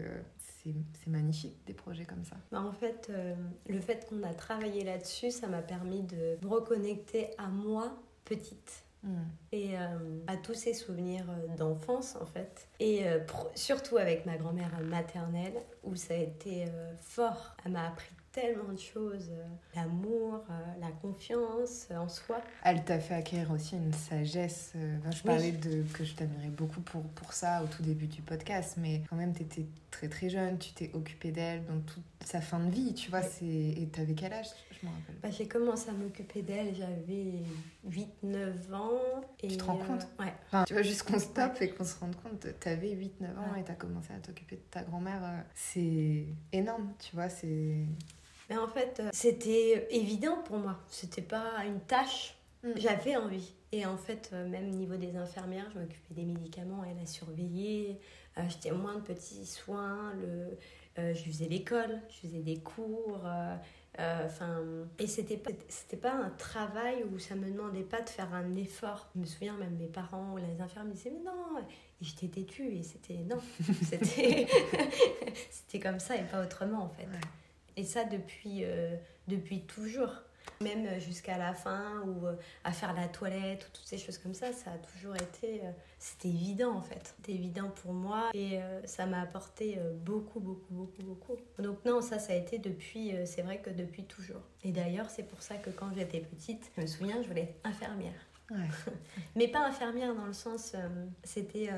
c'est 0.93 1.09
magnifique 1.09 1.57
des 1.65 1.73
projets 1.73 2.05
comme 2.05 2.23
ça. 2.23 2.35
Bah, 2.51 2.61
en 2.61 2.71
fait, 2.71 3.07
euh, 3.09 3.35
le 3.67 3.79
fait 3.79 4.07
qu'on 4.07 4.23
a 4.23 4.33
travaillé 4.33 4.83
là-dessus, 4.83 5.31
ça 5.31 5.47
m'a 5.47 5.61
permis 5.61 6.03
de 6.03 6.37
me 6.41 6.47
reconnecter 6.47 7.29
à 7.37 7.47
moi 7.47 7.95
petite 8.23 8.85
Hmm. 9.05 9.21
et 9.51 9.77
euh, 9.77 9.85
à 10.25 10.35
tous 10.35 10.55
ces 10.55 10.73
souvenirs 10.73 11.27
euh, 11.29 11.55
d'enfance 11.55 12.17
en 12.19 12.25
fait. 12.25 12.67
Et 12.79 13.07
euh, 13.07 13.19
surtout 13.53 13.97
avec 13.97 14.25
ma 14.25 14.35
grand-mère 14.35 14.79
maternelle 14.81 15.53
où 15.83 15.95
ça 15.95 16.15
a 16.15 16.17
été 16.17 16.65
fort. 17.01 17.55
Elle 17.63 17.73
m'a 17.73 17.87
appris 17.87 18.09
tellement 18.35 18.73
de 18.73 18.77
choses, 18.79 19.29
euh, 19.31 19.45
l'amour, 19.75 20.43
euh, 20.49 20.53
la 20.81 20.91
confiance 21.01 21.87
en 21.91 22.09
soi. 22.09 22.41
Elle 22.63 22.83
t'a 22.83 22.99
fait 22.99 23.13
acquérir 23.15 23.49
aussi 23.51 23.75
une 23.77 23.93
sagesse. 23.93 24.73
euh, 24.75 24.97
enfin, 24.99 25.11
je 25.11 25.17
Oui. 25.17 25.23
parlais 25.23 25.51
de 25.53 25.83
que 25.93 26.03
je 26.03 26.13
t'admirais 26.15 26.49
beaucoup 26.49 26.81
pour, 26.81 27.01
pour 27.03 27.31
ça 27.33 27.63
au 27.63 27.67
tout 27.67 27.81
début 27.81 28.07
du 28.07 28.21
podcast, 28.21 28.75
mais 28.77 29.01
quand 29.09 29.15
même, 29.15 29.33
tu 29.33 29.43
étais 29.43 29.65
très 29.89 30.09
très 30.09 30.29
jeune, 30.29 30.57
tu 30.57 30.73
t'es 30.73 30.91
occupée 30.93 31.31
d'elle 31.31 31.65
dans 31.65 31.79
toute 31.79 32.03
sa 32.25 32.41
fin 32.41 32.59
de 32.59 32.69
vie, 32.69 32.93
tu 32.93 33.09
vois. 33.09 33.21
C'est 33.21 33.45
Et 33.45 33.87
t'avais 33.91 34.13
quel 34.15 34.33
âge 34.33 34.47
Je 34.71 34.85
me 34.85 34.91
rappelle. 34.91 35.15
Bah, 35.23 35.29
j'ai 35.31 35.47
commencé 35.47 35.89
à 35.89 35.93
m'occuper 35.93 36.41
d'elle, 36.41 36.75
j'avais 36.75 37.43
8-9 37.89 38.73
ans. 38.73 38.99
Et, 39.41 39.47
Tu 39.47 39.57
te 39.57 39.63
rends 39.63 39.77
compte 39.77 40.07
euh, 40.19 40.23
Ouais. 40.25 40.33
Enfin, 40.47 40.63
tu 40.65 40.73
vois, 40.73 40.81
juste 40.81 41.03
qu'on 41.03 41.19
stoppe 41.19 41.61
et 41.61 41.69
qu'on 41.69 41.85
se 41.85 41.97
rende 41.99 42.15
compte, 42.17 42.45
t'avais 42.59 42.93
8-9 42.95 43.37
ans 43.37 43.53
Ouais. 43.53 43.61
et 43.61 43.63
t'as 43.63 43.73
commencé 43.75 44.11
à 44.13 44.17
t'occuper 44.19 44.57
de 44.57 44.61
ta 44.69 44.83
grand-mère. 44.83 45.21
euh, 45.23 45.39
C'est 45.53 46.25
énorme, 46.51 46.91
tu 46.99 47.15
vois, 47.15 47.29
c'est... 47.29 47.85
Mais 48.49 48.57
en 48.57 48.67
fait, 48.67 48.99
euh, 48.99 49.09
c'était 49.11 49.87
évident 49.89 50.37
pour 50.43 50.57
moi. 50.57 50.79
C'était 50.89 51.21
pas 51.21 51.65
une 51.65 51.79
tâche. 51.81 52.35
Mm. 52.63 52.71
J'avais 52.77 53.15
envie. 53.15 53.53
Et 53.75 53.85
en 53.85 53.97
fait, 53.97 54.29
euh, 54.31 54.47
même 54.47 54.69
au 54.69 54.75
niveau 54.75 54.95
des 54.95 55.17
infirmières, 55.17 55.69
je 55.73 55.79
m'occupais 55.79 56.13
des 56.13 56.23
médicaments, 56.23 56.85
elle 56.89 57.01
a 57.03 57.05
surveillé, 57.05 57.99
euh, 58.37 58.41
j'étais 58.47 58.71
moins 58.71 58.95
de 58.95 59.01
petits 59.01 59.45
soins, 59.45 60.13
le, 60.13 60.57
euh, 60.97 61.13
je 61.13 61.23
faisais 61.23 61.49
l'école, 61.49 61.99
je 62.09 62.27
faisais 62.27 62.41
des 62.41 62.57
cours. 62.57 63.27
Enfin, 63.97 64.61
et 64.99 65.07
c'était 65.07 65.37
pas, 65.37 65.51
c'était 65.69 65.95
pas 65.95 66.13
un 66.13 66.29
travail 66.31 67.05
où 67.13 67.17
ça 67.17 67.35
me 67.35 67.49
demandait 67.49 67.83
pas 67.83 68.01
de 68.01 68.09
faire 68.09 68.33
un 68.33 68.55
effort. 68.55 69.09
Je 69.15 69.21
me 69.21 69.25
souviens 69.25 69.55
même 69.57 69.77
mes 69.77 69.87
parents 69.87 70.33
ou 70.33 70.37
les 70.37 70.61
infirmières 70.61 70.85
me 70.85 70.93
disaient 70.93 71.13
mais 71.13 71.23
non, 71.23 71.59
et 71.59 71.65
j'étais 72.01 72.27
têtue 72.27 72.75
et 72.75 72.83
c'était 72.83 73.23
non, 73.29 73.39
c'était 73.83 74.47
c'était 75.49 75.79
comme 75.79 75.99
ça 75.99 76.17
et 76.17 76.23
pas 76.23 76.43
autrement 76.43 76.83
en 76.83 76.89
fait. 76.89 77.07
Et 77.77 77.83
ça 77.83 78.03
depuis 78.03 78.63
depuis 79.27 79.61
toujours 79.61 80.11
même 80.61 80.99
jusqu'à 80.99 81.37
la 81.37 81.53
fin 81.53 82.01
ou 82.05 82.27
euh, 82.27 82.35
à 82.63 82.71
faire 82.71 82.93
la 82.93 83.07
toilette 83.07 83.65
ou 83.65 83.75
toutes 83.75 83.85
ces 83.85 83.97
choses 83.97 84.17
comme 84.17 84.33
ça, 84.33 84.51
ça 84.53 84.71
a 84.71 84.77
toujours 84.77 85.15
été, 85.15 85.61
euh, 85.63 85.71
c'était 85.99 86.29
évident 86.29 86.75
en 86.75 86.81
fait, 86.81 87.13
c'était 87.17 87.33
évident 87.33 87.69
pour 87.69 87.93
moi 87.93 88.29
et 88.33 88.61
euh, 88.61 88.85
ça 88.85 89.05
m'a 89.05 89.21
apporté 89.21 89.77
beaucoup, 90.05 90.39
beaucoup, 90.39 90.73
beaucoup, 90.73 91.03
beaucoup. 91.03 91.35
Donc 91.59 91.83
non, 91.85 92.01
ça, 92.01 92.19
ça 92.19 92.33
a 92.33 92.35
été 92.35 92.57
depuis, 92.57 93.13
c'est 93.25 93.41
vrai 93.41 93.59
que 93.59 93.69
depuis 93.69 94.03
toujours. 94.03 94.41
Et 94.63 94.71
d'ailleurs, 94.71 95.09
c'est 95.09 95.23
pour 95.23 95.41
ça 95.41 95.55
que 95.55 95.69
quand 95.69 95.91
j'étais 95.93 96.19
petite, 96.19 96.71
je 96.75 96.81
me 96.81 96.87
souviens, 96.87 97.21
je 97.21 97.27
voulais 97.27 97.43
être 97.43 97.59
infirmière. 97.63 98.13
Mais 99.35 99.47
pas 99.47 99.65
infirmière 99.65 100.15
dans 100.15 100.25
le 100.25 100.33
sens, 100.33 100.75
c'était 101.23 101.69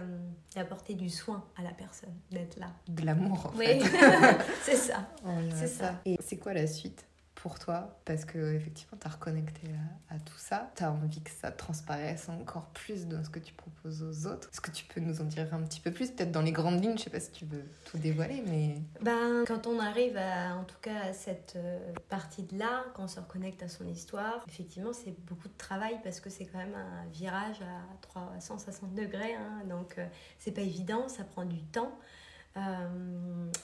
d'apporter 0.55 0.95
du 0.95 1.09
soin 1.09 1.45
à 1.57 1.63
la 1.63 1.71
personne, 1.71 2.13
d'être 2.31 2.59
là. 2.59 2.67
De 2.87 3.05
l'amour, 3.05 3.51
en 3.53 3.57
oui. 3.57 3.81
c'est 4.63 4.75
ça. 4.75 5.07
c'est 5.55 5.67
ça. 5.67 6.01
Et 6.05 6.17
c'est 6.19 6.37
quoi 6.37 6.53
la 6.53 6.67
suite? 6.67 7.05
Pour 7.41 7.59
toi 7.59 7.99
parce 8.03 8.25
que 8.25 8.55
effectivement 8.55 8.97
tu 8.99 9.07
as 9.07 9.11
reconnecté 9.11 9.67
à, 10.09 10.19
tout 10.19 10.37
ça. 10.37 10.71
Tu 10.75 10.83
as 10.83 10.91
envie 10.91 11.21
que 11.21 11.29
ça 11.29 11.51
transparaisse 11.51 12.29
encore 12.29 12.65
plus 12.73 13.07
dans 13.07 13.23
ce 13.23 13.29
que 13.29 13.39
tu 13.39 13.53
proposes 13.53 14.01
aux 14.01 14.27
autres. 14.27 14.49
Est-ce 14.51 14.61
que 14.61 14.71
tu 14.71 14.85
peux 14.85 14.99
nous 14.99 15.21
en 15.21 15.25
dire 15.25 15.53
un 15.53 15.61
petit 15.61 15.79
peu 15.79 15.91
plus 15.91 16.11
peut-être 16.11 16.31
dans 16.31 16.41
les 16.41 16.51
grandes 16.51 16.83
lignes? 16.83 16.97
Je 16.97 17.03
sais 17.03 17.09
pas 17.09 17.19
si 17.19 17.31
tu 17.31 17.45
veux 17.45 17.63
tout 17.85 17.97
dévoiler 17.97 18.43
mais 18.47 18.81
ben 19.01 19.43
quand 19.45 19.67
on 19.67 19.79
arrive 19.79 20.17
à 20.17 20.55
en 20.55 20.63
tout 20.63 20.79
cas 20.81 20.99
à 21.09 21.13
cette 21.13 21.53
euh, 21.55 21.79
partie 22.09 22.43
de 22.43 22.57
là 22.57 22.85
quand 22.93 23.03
on 23.03 23.07
se 23.07 23.19
reconnecte 23.19 23.61
à 23.63 23.69
son 23.69 23.87
histoire 23.87 24.43
effectivement 24.47 24.93
c'est 24.93 25.15
beaucoup 25.25 25.47
de 25.47 25.57
travail 25.57 25.99
parce 26.03 26.19
que 26.19 26.29
c'est 26.29 26.45
quand 26.45 26.57
même 26.57 26.75
un 26.75 27.05
virage 27.11 27.61
à 27.61 27.97
360 28.01 28.93
degrés 28.95 29.35
hein, 29.35 29.63
donc 29.69 29.95
euh, 29.97 30.07
c'est 30.39 30.51
pas 30.51 30.61
évident 30.61 31.07
ça 31.07 31.23
prend 31.23 31.45
du 31.45 31.61
temps 31.61 31.97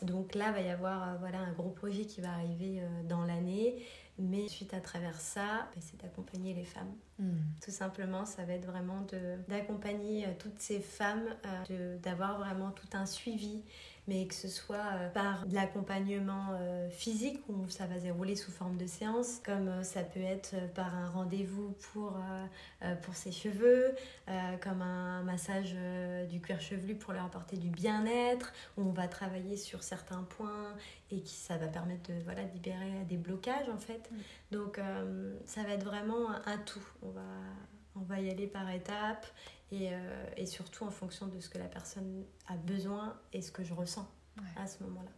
donc 0.01 0.35
là, 0.35 0.47
il 0.49 0.53
va 0.53 0.61
y 0.61 0.69
avoir 0.69 1.03
euh, 1.03 1.17
voilà, 1.19 1.39
un 1.39 1.51
gros 1.53 1.69
projet 1.69 2.05
qui 2.05 2.21
va 2.21 2.33
arriver 2.33 2.81
euh, 2.81 3.03
dans 3.07 3.23
l'année. 3.25 3.85
Mais 4.19 4.47
suite 4.47 4.75
à 4.75 4.79
travers 4.79 5.19
ça, 5.19 5.67
bah, 5.73 5.81
c'est 5.81 5.99
d'accompagner 5.99 6.53
les 6.53 6.65
femmes. 6.65 6.93
Hmm. 7.17 7.39
Tout 7.63 7.71
simplement, 7.71 8.25
ça 8.25 8.45
va 8.45 8.53
être 8.53 8.67
vraiment 8.67 9.07
d'accompagner 9.47 10.27
toutes 10.37 10.59
ces 10.59 10.79
femmes, 10.79 11.25
d'avoir 12.03 12.37
vraiment 12.37 12.69
tout 12.69 12.89
un 12.93 13.07
suivi 13.07 13.63
mais 14.07 14.27
que 14.27 14.33
ce 14.33 14.47
soit 14.47 14.75
euh, 14.75 15.09
par 15.09 15.45
de 15.45 15.55
l'accompagnement 15.55 16.47
euh, 16.53 16.89
physique 16.89 17.39
où 17.47 17.69
ça 17.69 17.85
va 17.85 17.97
se 17.97 18.03
dérouler 18.03 18.35
sous 18.35 18.51
forme 18.51 18.75
de 18.77 18.85
séance, 18.85 19.39
comme 19.45 19.69
euh, 19.69 19.83
ça 19.83 20.03
peut 20.03 20.21
être 20.21 20.55
par 20.73 20.93
un 20.95 21.09
rendez-vous 21.09 21.73
pour, 21.93 22.17
pour 23.03 23.15
ses 23.15 23.31
cheveux, 23.31 23.95
comme 24.61 24.81
un 24.81 25.23
massage 25.23 25.75
du 26.29 26.41
cuir 26.41 26.59
chevelu 26.59 26.95
pour 26.95 27.13
leur 27.13 27.25
apporter 27.25 27.57
du 27.57 27.69
bien-être, 27.69 28.53
où 28.77 28.83
on 28.83 28.91
va 28.91 29.07
travailler 29.07 29.57
sur 29.57 29.83
certains 29.83 30.23
points 30.23 30.73
et 31.11 31.21
qui 31.21 31.35
ça 31.35 31.57
va 31.57 31.67
permettre 31.67 32.11
de 32.11 32.19
voilà, 32.23 32.43
libérer 32.43 33.05
des 33.07 33.17
blocages 33.17 33.69
en 33.69 33.77
fait. 33.77 34.09
Donc 34.51 34.79
ça 35.45 35.63
va 35.63 35.69
être 35.69 35.85
vraiment 35.85 36.29
un 36.45 36.57
tout. 36.57 36.85
On 37.01 37.09
va, 37.09 37.21
on 37.95 38.01
va 38.01 38.19
y 38.19 38.29
aller 38.29 38.47
par 38.47 38.69
étapes 38.69 39.27
euh, 39.81 40.25
et, 40.37 40.45
surtout 40.45 40.85
en 40.85 40.91
fonction 40.91 41.27
de 41.27 41.39
ce 41.39 41.49
que 41.49 41.57
la 41.57 41.67
personne 41.67 42.23
a 42.47 42.55
besoin 42.55 43.19
et 43.31 43.41
ce 43.41 43.51
que 43.51 43.63
je 43.63 43.73
ressens 43.73 44.07
à 44.57 44.67
ce 44.67 44.83
moment-là. 44.83 45.11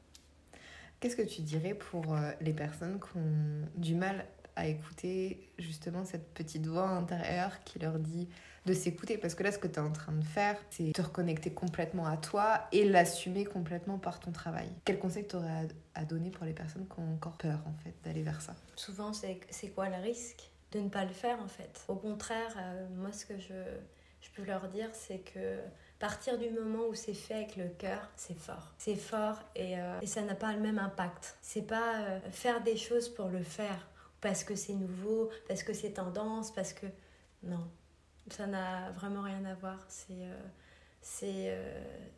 Qu'est-ce 0.99 1.15
que 1.15 1.21
tu 1.21 1.41
dirais 1.41 1.73
pour 1.73 2.13
euh, 2.13 2.31
les 2.41 2.53
personnes 2.53 2.99
qui 2.99 3.17
ont 3.17 3.67
du 3.75 3.95
mal 3.95 4.25
à 4.55 4.67
écouter 4.67 5.51
justement 5.59 6.05
cette 6.05 6.33
petite 6.33 6.65
voix 6.65 6.87
intérieure 6.87 7.63
qui 7.63 7.79
leur 7.79 7.99
dit 7.99 8.29
de 8.65 8.73
s'écouter? 8.73 9.17
Parce 9.17 9.35
que 9.35 9.43
là 9.43 9.51
ce 9.51 9.59
que 9.59 9.67
tu 9.67 9.75
es 9.75 9.79
en 9.79 9.91
train 9.91 10.13
de 10.13 10.23
faire 10.23 10.57
c'est 10.69 10.93
te 10.93 11.01
reconnecter 11.01 11.51
complètement 11.51 12.07
à 12.07 12.17
toi 12.17 12.67
et 12.71 12.87
l'assumer 12.87 13.45
complètement 13.45 13.97
par 13.97 14.19
ton 14.19 14.31
travail. 14.31 14.69
Quel 14.85 14.99
conseil 14.99 15.27
tu 15.27 15.35
aurais 15.35 15.67
à 15.93 16.05
donner 16.05 16.31
pour 16.31 16.45
les 16.45 16.53
personnes 16.53 16.87
qui 16.87 16.99
ont 16.99 17.13
encore 17.13 17.37
peur 17.37 17.59
en 17.67 17.73
fait 17.83 17.93
d'aller 18.03 18.23
vers 18.23 18.41
ça? 18.41 18.55
Souvent 18.75 19.11
c'est 19.13 19.69
quoi 19.73 19.89
le 19.89 20.01
risque? 20.01 20.49
De 20.71 20.79
ne 20.79 20.89
pas 20.89 21.05
le 21.05 21.13
faire 21.13 21.39
en 21.41 21.47
fait. 21.47 21.85
Au 21.87 21.95
contraire, 21.95 22.53
euh, 22.57 22.87
moi 22.95 23.11
ce 23.11 23.25
que 23.25 23.37
je 23.37 23.53
je 24.25 24.31
peux 24.31 24.47
leur 24.47 24.67
dire, 24.67 24.89
c'est 24.93 25.19
que 25.19 25.59
partir 25.99 26.37
du 26.37 26.49
moment 26.49 26.87
où 26.87 26.95
c'est 26.95 27.13
fait 27.13 27.35
avec 27.35 27.55
le 27.55 27.69
cœur, 27.69 28.09
c'est 28.15 28.37
fort. 28.37 28.73
C'est 28.77 28.95
fort 28.95 29.39
et, 29.55 29.79
euh, 29.79 29.99
et 30.01 30.07
ça 30.07 30.21
n'a 30.21 30.35
pas 30.35 30.51
le 30.53 30.59
même 30.59 30.79
impact. 30.79 31.37
C'est 31.41 31.61
pas 31.61 32.01
euh, 32.01 32.19
faire 32.31 32.63
des 32.63 32.75
choses 32.75 33.07
pour 33.07 33.29
le 33.29 33.43
faire, 33.43 33.87
parce 34.21 34.43
que 34.43 34.55
c'est 34.55 34.73
nouveau, 34.73 35.29
parce 35.47 35.63
que 35.63 35.73
c'est 35.73 35.91
tendance, 35.91 36.51
parce 36.51 36.73
que. 36.73 36.87
Non, 37.43 37.69
ça 38.31 38.47
n'a 38.47 38.91
vraiment 38.91 39.21
rien 39.21 39.45
à 39.45 39.53
voir. 39.55 39.85
C'est. 39.87 40.13
Euh, 40.13 40.41
c'est 41.01 41.55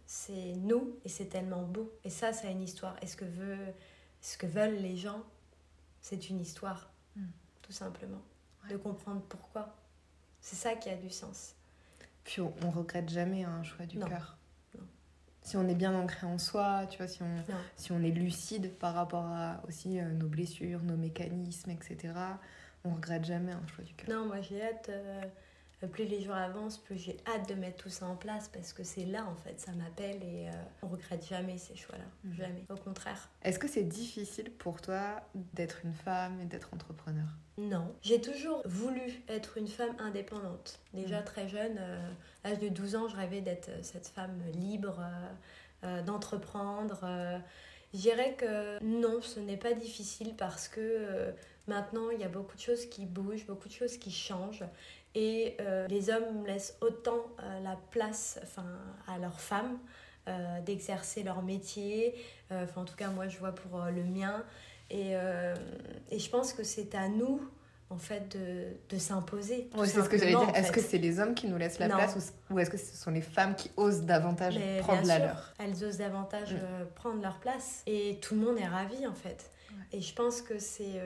c'est 0.06 0.54
nous 0.56 0.98
et 1.04 1.10
c'est 1.10 1.26
tellement 1.26 1.64
beau. 1.64 1.92
Et 2.06 2.10
ça, 2.10 2.32
ça 2.32 2.48
a 2.48 2.52
une 2.52 2.62
histoire. 2.62 2.96
Et 3.02 3.08
ce 3.08 3.18
que, 3.18 3.26
veut, 3.26 3.58
ce 4.22 4.38
que 4.38 4.46
veulent 4.46 4.78
les 4.78 4.96
gens, 4.96 5.22
c'est 6.00 6.30
une 6.30 6.40
histoire, 6.40 6.90
hmm. 7.18 7.26
tout 7.62 7.74
simplement. 7.74 8.22
De 8.70 8.78
comprendre 8.78 9.22
pourquoi. 9.28 9.76
C'est 10.40 10.56
ça 10.56 10.76
qui 10.76 10.90
a 10.90 10.96
du 10.96 11.10
sens. 11.10 11.57
Puis 12.28 12.42
on, 12.42 12.54
on 12.64 12.70
regrette 12.70 13.10
jamais 13.10 13.46
un 13.46 13.64
choix 13.64 13.86
du 13.86 13.98
cœur. 13.98 14.38
Si 15.42 15.56
on 15.56 15.66
est 15.70 15.76
bien 15.76 15.96
ancré 15.96 16.28
en 16.28 16.38
soi, 16.38 16.86
tu 16.90 16.98
vois, 16.98 17.08
si 17.08 17.24
on, 17.24 17.36
si 17.78 17.94
on 17.94 18.04
est 18.04 18.12
lucide 18.12 18.74
par 18.78 18.94
rapport 18.94 19.26
à 19.26 19.62
aussi 19.66 19.98
euh, 19.98 20.12
nos 20.12 20.28
blessures, 20.28 20.84
nos 20.84 20.98
mécanismes, 20.98 21.72
etc., 21.72 22.14
on 22.84 22.96
regrette 22.96 23.24
jamais 23.24 23.54
un 23.54 23.66
choix 23.68 23.86
du 23.86 23.94
cœur. 23.94 24.10
Non, 24.10 24.26
moi 24.26 24.42
j'ai 24.42 24.62
hâte. 24.62 24.90
Euh, 24.90 25.22
plus 25.86 26.06
les 26.06 26.22
jours 26.22 26.34
avancent, 26.34 26.80
plus 26.80 26.98
j'ai 26.98 27.18
hâte 27.28 27.48
de 27.48 27.54
mettre 27.54 27.84
tout 27.84 27.90
ça 27.90 28.08
en 28.08 28.16
place 28.16 28.50
parce 28.52 28.74
que 28.74 28.84
c'est 28.84 29.06
là 29.06 29.24
en 29.26 29.36
fait, 29.36 29.60
ça 29.60 29.74
m'appelle 29.74 30.24
et 30.24 30.48
euh, 30.48 30.52
on 30.82 30.88
regrette 30.88 31.28
jamais 31.28 31.60
ces 31.60 31.76
choix-là, 31.76 32.06
mhm. 32.24 32.34
jamais, 32.34 32.66
au 32.72 32.76
contraire. 32.76 33.30
Est-ce 33.44 33.60
que 33.60 33.68
c'est 33.68 33.84
difficile 33.84 34.52
pour 34.52 34.82
toi 34.82 35.22
d'être 35.54 35.82
une 35.84 35.94
femme 35.94 36.42
et 36.42 36.46
d'être 36.46 36.74
entrepreneur? 36.74 37.28
Non, 37.60 37.94
j'ai 38.02 38.20
toujours 38.20 38.64
voulu 38.66 39.22
être 39.28 39.58
une 39.58 39.68
femme 39.68 39.96
indépendante. 40.00 40.80
Déjà 40.94 41.20
mhm. 41.20 41.26
très 41.26 41.48
jeune, 41.48 41.78
euh, 41.78 42.12
à 42.44 42.50
l'âge 42.50 42.60
de 42.60 42.70
12 42.70 42.96
ans, 42.96 43.08
je 43.08 43.16
rêvais 43.16 43.42
d'être 43.42 43.70
cette 43.84 44.08
femme 44.08 44.40
libre, 44.54 45.00
d'entreprendre. 46.06 47.02
Je 47.94 48.00
dirais 48.00 48.34
que 48.36 48.84
non, 48.84 49.22
ce 49.22 49.40
n'est 49.40 49.58
pas 49.58 49.74
difficile 49.74 50.34
parce 50.36 50.68
que 50.68 51.34
maintenant 51.68 52.10
il 52.10 52.20
y 52.20 52.24
a 52.24 52.30
beaucoup 52.30 52.56
de 52.56 52.62
choses 52.62 52.86
qui 52.88 53.06
bougent, 53.06 53.46
beaucoup 53.46 53.68
de 53.68 53.74
choses 53.74 53.98
qui 53.98 54.12
changent 54.12 54.66
et 55.16 55.56
euh, 55.60 55.88
les 55.88 56.10
hommes 56.10 56.46
laissent 56.46 56.78
autant 56.82 57.26
euh, 57.42 57.60
la 57.62 57.78
place 57.92 58.40
enfin, 58.44 58.66
à 59.08 59.18
leurs 59.18 59.40
femmes 59.40 59.78
euh, 60.28 60.62
d'exercer 60.62 61.24
leur 61.24 61.42
métier. 61.42 62.14
Enfin, 62.52 62.82
en 62.82 62.86
tout 62.86 62.96
cas, 62.96 63.10
moi, 63.10 63.28
je 63.28 63.38
vois 63.40 63.54
pour 63.54 63.82
le 63.86 64.04
mien. 64.04 64.44
Et, 64.90 65.12
et 66.12 66.20
je 66.20 66.30
pense 66.30 66.54
que 66.54 66.64
c'est 66.64 66.96
à 66.96 67.10
nous, 67.10 67.42
en 67.90 67.98
fait, 67.98 68.38
de, 68.38 68.68
de 68.90 68.98
s'imposer. 68.98 69.70
c'est 69.84 70.02
ce 70.02 70.08
que 70.08 70.18
j'allais 70.18 70.32
dire. 70.32 70.56
Est-ce 70.56 70.72
que 70.72 70.80
c'est 70.80 70.98
les 70.98 71.20
hommes 71.20 71.36
qui 71.36 71.48
nous 71.48 71.58
laissent 71.58 71.80
la 71.80 71.90
place 71.90 72.34
ou, 72.50 72.60
est-ce 72.60 72.70
que 72.70 72.78
ce 72.78 72.96
sont 72.96 73.12
les 73.12 73.22
femmes 73.22 73.56
qui 73.56 73.70
osent 73.76 74.04
davantage 74.04 74.58
prendre 74.80 75.06
la 75.06 75.20
leur? 75.20 75.54
Elles 75.60 75.84
osent 75.84 75.98
davantage 75.98 76.54
mm. 76.54 76.86
prendre 76.96 77.22
leur 77.22 77.40
place. 77.40 77.84
Et 77.86 78.18
tout 78.22 78.36
le 78.36 78.42
monde 78.42 78.58
est 78.58 78.68
ravi, 78.68 79.06
en 79.06 79.14
fait. 79.14 79.52
Et 79.92 80.00
je 80.00 80.14
pense 80.14 80.42
que 80.42 80.58
c'est 80.58 81.02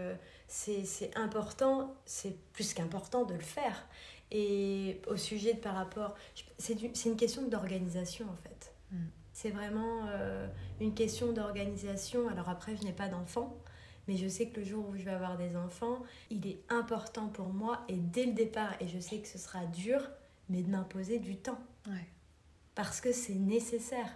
c'est 0.51 1.11
important, 1.15 1.95
c'est 2.05 2.37
plus 2.51 2.73
qu'important 2.73 3.23
de 3.23 3.33
le 3.33 3.39
faire. 3.39 3.87
Et 4.31 5.01
au 5.07 5.15
sujet 5.15 5.53
de 5.53 5.59
par 5.59 5.75
rapport, 5.75 6.15
c'est 6.57 7.05
une 7.05 7.15
question 7.15 7.47
d'organisation 7.47 8.27
en 8.29 8.35
fait. 8.35 8.73
Mm. 8.91 9.05
C'est 9.33 9.49
vraiment 9.49 10.07
euh, 10.09 10.47
une 10.81 10.93
question 10.93 11.31
d'organisation. 11.31 12.27
Alors 12.27 12.49
après, 12.49 12.75
je 12.75 12.83
n'ai 12.83 12.91
pas 12.91 13.07
d'enfants, 13.07 13.57
mais 14.07 14.17
je 14.17 14.27
sais 14.27 14.47
que 14.49 14.59
le 14.59 14.65
jour 14.65 14.89
où 14.89 14.97
je 14.97 15.03
vais 15.03 15.11
avoir 15.11 15.37
des 15.37 15.55
enfants, 15.55 16.03
il 16.29 16.45
est 16.45 16.59
important 16.69 17.27
pour 17.27 17.47
moi, 17.47 17.81
et 17.87 17.95
dès 17.95 18.25
le 18.25 18.33
départ, 18.33 18.73
et 18.81 18.87
je 18.89 18.99
sais 18.99 19.19
que 19.19 19.27
ce 19.27 19.37
sera 19.37 19.65
dur, 19.65 20.01
mais 20.49 20.63
de 20.63 20.69
m'imposer 20.69 21.19
du 21.19 21.37
temps. 21.37 21.59
Parce 22.75 22.99
que 22.99 23.11
c'est 23.11 23.35
nécessaire. 23.35 24.09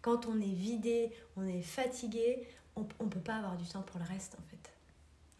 Quand 0.00 0.26
on 0.26 0.40
est 0.40 0.54
vidé, 0.54 1.12
on 1.36 1.46
est 1.46 1.62
fatigué, 1.62 2.46
on 2.74 2.82
ne 2.82 3.08
peut 3.08 3.20
pas 3.20 3.36
avoir 3.36 3.56
du 3.56 3.66
temps 3.66 3.82
pour 3.82 3.98
le 3.98 4.06
reste 4.06 4.34
en 4.34 4.42
fait 4.50 4.71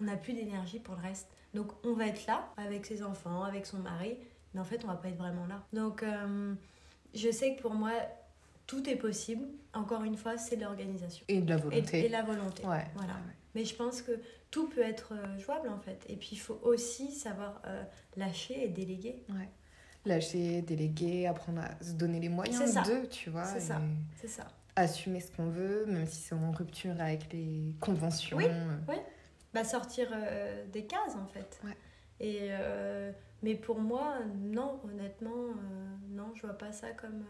on 0.03 0.07
n'a 0.07 0.17
plus 0.17 0.33
d'énergie 0.33 0.81
pour 0.81 0.97
le 0.97 1.03
reste. 1.03 1.29
Donc 1.55 1.69
on 1.85 1.95
va 1.95 2.07
être 2.07 2.27
là 2.27 2.49
avec 2.57 2.87
ses 2.87 3.03
enfants, 3.03 3.45
avec 3.45 3.67
son 3.67 3.79
mari, 3.79 4.17
mais 4.55 4.61
en 4.61 4.65
fait 4.65 4.85
on 4.85 4.89
va 4.89 4.97
pas 4.97 5.09
être 5.09 5.19
vraiment 5.19 5.47
là. 5.47 5.63
Donc 5.73 6.03
euh, 6.03 6.55
je 7.15 7.31
sais 7.31 7.55
que 7.55 7.63
pour 7.63 7.75
moi 7.75 7.93
tout 8.67 8.89
est 8.89 8.97
possible. 8.97 9.47
Encore 9.75 10.03
une 10.05 10.17
fois, 10.17 10.39
c'est 10.39 10.57
l'organisation. 10.57 11.25
Et 11.29 11.41
de 11.41 11.51
la 11.51 11.57
volonté. 11.57 12.05
Et, 12.05 12.09
la 12.09 12.23
volonté. 12.23 12.65
Ouais. 12.65 12.87
Voilà. 12.95 13.15
Mais 13.55 13.65
je 13.65 13.75
pense 13.75 14.01
que 14.01 14.13
tout 14.51 14.69
peut 14.69 14.83
être 14.83 15.13
euh, 15.13 15.39
jouable 15.39 15.69
en 15.69 15.79
fait. 15.79 16.05
Et 16.09 16.17
puis 16.17 16.31
il 16.33 16.39
faut 16.39 16.59
aussi 16.63 17.11
savoir 17.11 17.61
euh, 17.67 17.83
lâcher 18.17 18.65
et 18.65 18.69
déléguer. 18.69 19.23
Ouais. 19.29 19.49
Lâcher, 20.07 20.63
déléguer, 20.63 21.27
apprendre 21.27 21.61
à 21.61 21.85
se 21.85 21.93
donner 21.93 22.19
les 22.19 22.29
moyens 22.29 22.75
d'eux, 22.87 23.07
tu 23.09 23.31
vois. 23.31 23.45
C'est 23.45 23.61
ça. 23.61 23.81
C'est 24.21 24.29
ça. 24.29 24.49
Assumer 24.75 25.21
ce 25.21 25.31
qu'on 25.31 25.49
veut, 25.49 25.85
même 25.87 26.07
si 26.07 26.23
c'est 26.23 26.35
en 26.35 26.51
rupture 26.51 26.99
avec 26.99 27.31
les 27.33 27.75
conventions. 27.79 28.39
Oui, 28.39 28.47
oui. 28.89 28.97
Bah, 29.55 29.65
sortir 29.65 30.09
euh, 30.13 30.67
des 30.69 30.87
cases 30.87 31.17
en 31.17 31.27
fait. 31.27 31.61
Ouais. 31.65 31.77
Et, 32.21 32.51
mais 33.43 33.57
pour 33.57 33.81
moi, 33.81 34.19
non, 34.41 34.81
honnêtement, 34.85 35.55
non, 36.11 36.33
je 36.35 36.43
vois 36.43 36.57
pas 36.57 36.73
ça 36.73 36.91
comme. 36.93 37.25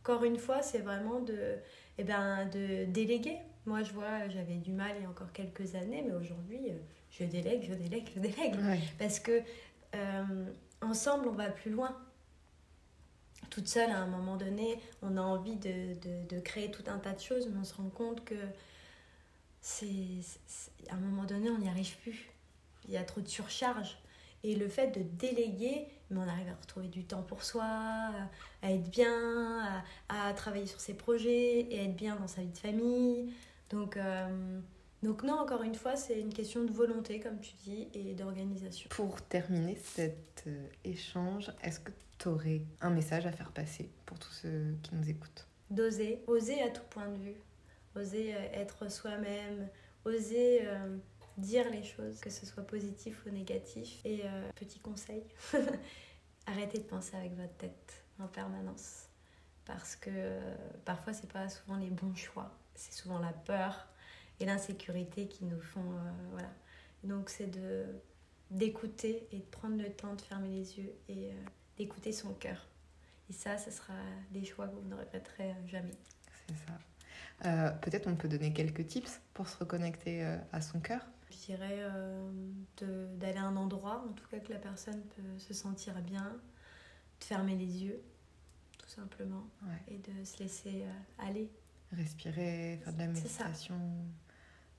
Encore 0.00 0.24
une 0.24 0.38
fois, 0.38 0.62
c'est 0.62 0.80
vraiment 0.80 1.20
de, 1.20 1.58
eh 1.96 2.02
ben, 2.02 2.46
de 2.46 2.86
déléguer 2.86 3.38
moi, 3.64 3.82
je 3.82 3.92
vois, 3.92 4.28
j'avais 4.28 4.56
du 4.56 4.72
mal 4.72 4.92
il 4.98 5.02
y 5.02 5.06
a 5.06 5.08
encore 5.08 5.32
quelques 5.32 5.74
années, 5.76 6.02
mais 6.06 6.14
aujourd'hui, 6.14 6.70
euh, 6.70 6.78
je 7.10 7.24
délègue, 7.24 7.64
je 7.68 7.74
délègue, 7.74 8.08
je 8.14 8.20
délègue. 8.20 8.56
Parce 8.98 9.20
que 9.20 9.40
euh, 9.94 10.46
ensemble, 10.80 11.28
on 11.28 11.32
va 11.32 11.48
plus 11.48 11.70
loin. 11.70 11.96
Toute 13.50 13.68
seule, 13.68 13.90
à 13.90 13.98
un 13.98 14.06
moment 14.06 14.36
donné, 14.36 14.80
on 15.02 15.16
a 15.16 15.20
envie 15.20 15.56
de, 15.56 15.94
de, 16.00 16.26
de, 16.28 16.40
créer 16.40 16.70
tout 16.70 16.84
un 16.86 16.98
tas 16.98 17.12
de 17.12 17.20
choses, 17.20 17.48
mais 17.48 17.60
on 17.60 17.64
se 17.64 17.74
rend 17.74 17.90
compte 17.90 18.24
que 18.24 18.34
c'est, 19.62 20.20
à 20.90 20.94
un 20.94 20.98
moment 20.98 21.24
donné, 21.24 21.48
on 21.48 21.58
n'y 21.58 21.68
arrive 21.68 21.96
plus. 21.98 22.28
Il 22.86 22.90
y 22.90 22.98
a 22.98 23.04
trop 23.04 23.22
de 23.22 23.28
surcharge. 23.28 23.96
Et 24.44 24.56
le 24.56 24.68
fait 24.68 24.88
de 24.88 25.02
déléguer, 25.02 25.86
mais 26.10 26.18
on 26.18 26.28
arrive 26.28 26.48
à 26.48 26.56
retrouver 26.60 26.88
du 26.88 27.04
temps 27.04 27.22
pour 27.22 27.44
soi, 27.44 27.64
à 28.60 28.72
être 28.72 28.90
bien, 28.90 29.84
à, 30.08 30.28
à 30.28 30.34
travailler 30.34 30.66
sur 30.66 30.80
ses 30.80 30.94
projets 30.94 31.60
et 31.60 31.84
être 31.84 31.94
bien 31.94 32.16
dans 32.16 32.26
sa 32.26 32.42
vie 32.42 32.50
de 32.50 32.58
famille. 32.58 33.32
Donc, 33.70 33.96
euh, 33.96 34.60
donc 35.04 35.22
non, 35.22 35.34
encore 35.34 35.62
une 35.62 35.76
fois, 35.76 35.94
c'est 35.94 36.20
une 36.20 36.34
question 36.34 36.64
de 36.64 36.72
volonté, 36.72 37.20
comme 37.20 37.38
tu 37.40 37.52
dis, 37.62 37.88
et 37.94 38.14
d'organisation. 38.14 38.88
Pour 38.90 39.22
terminer 39.22 39.76
cet 39.76 40.42
euh, 40.48 40.66
échange, 40.82 41.52
est-ce 41.62 41.78
que 41.78 41.92
tu 42.18 42.28
aurais 42.28 42.62
un 42.80 42.90
message 42.90 43.26
à 43.26 43.32
faire 43.32 43.52
passer 43.52 43.90
pour 44.06 44.18
tous 44.18 44.32
ceux 44.32 44.76
qui 44.82 44.94
nous 44.96 45.08
écoutent? 45.08 45.46
D'oser, 45.70 46.20
oser 46.26 46.60
à 46.62 46.68
tout 46.70 46.82
point 46.90 47.08
de 47.08 47.16
vue, 47.16 47.36
oser 47.96 48.34
euh, 48.34 48.48
être 48.52 48.90
soi-même, 48.90 49.68
oser 50.04 50.68
dire 51.38 51.70
les 51.70 51.82
choses, 51.82 52.20
que 52.20 52.28
ce 52.28 52.44
soit 52.44 52.64
positif 52.64 53.24
ou 53.24 53.30
négatif. 53.30 54.04
Et 54.04 54.22
petit 54.56 54.80
conseil, 54.80 55.24
arrêtez 56.46 56.78
de 56.78 56.84
penser 56.84 57.16
avec 57.16 57.34
votre 57.36 57.56
tête 57.56 58.04
en 58.18 58.26
permanence. 58.26 59.06
Parce 59.64 59.96
que 59.96 60.40
parfois, 60.84 61.12
c'est 61.12 61.30
pas 61.30 61.48
souvent 61.48 61.76
les 61.76 61.88
bons 61.88 62.14
choix 62.16 62.52
c'est 62.74 62.92
souvent 62.92 63.18
la 63.18 63.32
peur 63.32 63.88
et 64.40 64.46
l'insécurité 64.46 65.28
qui 65.28 65.44
nous 65.44 65.60
font. 65.60 65.92
Euh, 65.92 66.10
voilà. 66.32 66.50
Donc, 67.04 67.28
c'est 67.28 67.46
de 67.46 67.86
d'écouter 68.50 69.26
et 69.32 69.38
de 69.38 69.44
prendre 69.44 69.82
le 69.82 69.90
temps 69.90 70.14
de 70.14 70.20
fermer 70.20 70.50
les 70.50 70.78
yeux 70.78 70.92
et 71.08 71.30
euh, 71.30 71.44
d'écouter 71.78 72.12
son 72.12 72.34
cœur. 72.34 72.68
Et 73.30 73.32
ça, 73.32 73.56
ce 73.56 73.70
sera 73.70 73.94
des 74.30 74.44
choix 74.44 74.68
que 74.68 74.74
vous 74.74 74.88
ne 74.88 74.94
regretterez 74.94 75.54
jamais. 75.66 75.96
C'est 76.46 76.56
ça. 76.66 76.78
Euh, 77.44 77.70
peut-être 77.70 78.06
on 78.06 78.14
peut 78.14 78.28
donner 78.28 78.52
quelques 78.52 78.86
tips 78.86 79.20
pour 79.34 79.48
se 79.48 79.58
reconnecter 79.58 80.24
à 80.52 80.60
son 80.60 80.80
cœur. 80.80 81.00
Je 81.30 81.46
dirais 81.46 81.80
d'aller 83.18 83.38
à 83.38 83.44
un 83.44 83.56
endroit, 83.56 84.04
en 84.08 84.12
tout 84.12 84.26
cas 84.28 84.38
que 84.38 84.52
la 84.52 84.58
personne 84.58 85.00
peut 85.16 85.38
se 85.38 85.54
sentir 85.54 85.94
bien, 86.02 86.40
de 87.20 87.24
fermer 87.24 87.56
les 87.56 87.84
yeux, 87.84 88.00
tout 88.78 88.88
simplement, 88.88 89.44
et 89.88 89.98
de 89.98 90.24
se 90.24 90.38
laisser 90.38 90.84
aller 91.18 91.50
respirer, 91.92 92.80
faire 92.82 92.92
de 92.92 92.98
la 92.98 93.06
méditation, 93.06 93.80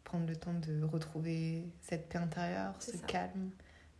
prendre 0.04 0.28
le 0.28 0.36
temps 0.36 0.54
de 0.54 0.84
retrouver 0.84 1.68
cette 1.82 2.10
paix 2.10 2.18
intérieure, 2.18 2.76
ce 2.82 2.98
calme 2.98 3.52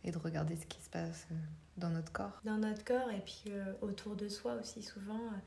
et 0.02 0.10
de 0.10 0.18
regarder 0.18 0.56
ce 0.56 0.66
qui 0.66 0.80
se 0.80 0.90
passe 0.90 1.26
euh, 1.30 1.34
dans 1.76 1.90
notre 1.90 2.12
corps. 2.12 2.40
Dans 2.44 2.58
notre 2.58 2.84
corps 2.84 3.10
et 3.10 3.20
puis 3.20 3.44
euh, 3.48 3.72
autour 3.80 4.16
de 4.16 4.28
soi 4.28 4.54
aussi 4.54 4.82
souvent. 4.82 5.14
Euh, 5.14 5.38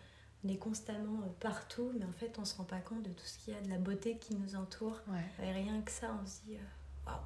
on 0.44 0.50
est 0.50 0.58
constamment 0.58 1.22
partout, 1.40 1.92
mais 1.98 2.06
en 2.06 2.12
fait 2.12 2.38
on 2.40 2.46
se 2.46 2.56
rend 2.56 2.64
pas 2.64 2.80
compte 2.80 3.04
de 3.04 3.10
tout 3.10 3.26
ce 3.26 3.38
qu'il 3.40 3.54
y 3.54 3.58
a, 3.58 3.62
de 3.62 3.70
la 3.70 3.78
beauté 3.78 4.18
qui 4.18 4.36
nous 4.36 4.56
entoure. 4.56 5.02
Et 5.42 5.52
rien 5.52 5.82
que 5.82 5.92
ça, 5.92 6.18
on 6.22 6.26
se 6.26 6.42
dit 6.46 6.58
waouh. 7.06 7.18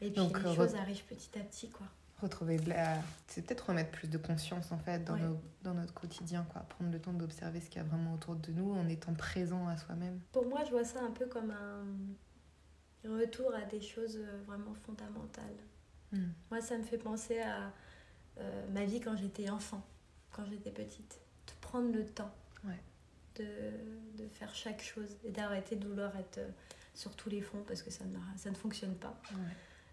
Et 0.00 0.10
puis 0.10 0.22
les 0.22 0.54
choses 0.54 0.76
arrivent 0.76 1.04
petit 1.04 1.38
à 1.38 1.42
petit 1.42 1.68
quoi 1.68 1.86
retrouver 2.22 2.56
de 2.58 2.68
la... 2.68 2.98
C'est 3.26 3.42
peut-être 3.42 3.68
remettre 3.68 3.90
plus 3.90 4.08
de 4.08 4.18
conscience 4.18 4.72
en 4.72 4.78
fait 4.78 5.04
dans, 5.04 5.16
nos, 5.16 5.40
dans 5.62 5.74
notre 5.74 5.94
quotidien, 5.94 6.46
quoi. 6.52 6.62
Prendre 6.62 6.90
le 6.90 7.00
temps 7.00 7.12
d'observer 7.12 7.60
ce 7.60 7.68
qu'il 7.68 7.80
y 7.80 7.84
a 7.84 7.88
vraiment 7.88 8.14
autour 8.14 8.36
de 8.36 8.52
nous 8.52 8.72
en 8.72 8.88
étant 8.88 9.14
présent 9.14 9.68
à 9.68 9.76
soi-même. 9.76 10.20
Pour 10.32 10.46
moi, 10.46 10.64
je 10.64 10.70
vois 10.70 10.84
ça 10.84 11.00
un 11.02 11.10
peu 11.10 11.26
comme 11.26 11.50
un 11.50 11.84
retour 13.08 13.54
à 13.54 13.62
des 13.62 13.80
choses 13.80 14.16
euh, 14.16 14.42
vraiment 14.46 14.74
fondamentales. 14.74 15.56
Hmm. 16.12 16.30
Moi, 16.50 16.60
ça 16.60 16.76
me 16.76 16.82
fait 16.82 16.98
penser 16.98 17.40
à 17.40 17.72
euh, 18.38 18.66
ma 18.72 18.84
vie 18.84 19.00
quand 19.00 19.16
j'étais 19.16 19.50
enfant, 19.50 19.82
quand 20.32 20.44
j'étais 20.46 20.70
petite. 20.70 21.20
Prendre 21.68 21.92
le 21.92 22.06
temps 22.06 22.34
de, 23.36 23.44
de, 24.16 24.28
faire 24.32 24.52
chaque 24.52 24.82
chose 24.82 25.16
et 25.22 25.30
d'arrêter 25.30 25.76
de 25.76 25.86
vouloir 25.86 26.16
être 26.16 26.38
euh, 26.38 26.48
sur 26.92 27.14
tous 27.14 27.28
les 27.30 27.40
fonds 27.40 27.62
parce 27.68 27.82
que 27.82 27.90
ça 27.90 28.04
ne, 28.04 28.18
ça 28.36 28.50
ne 28.50 28.56
fonctionne 28.56 28.96
pas. 28.96 29.16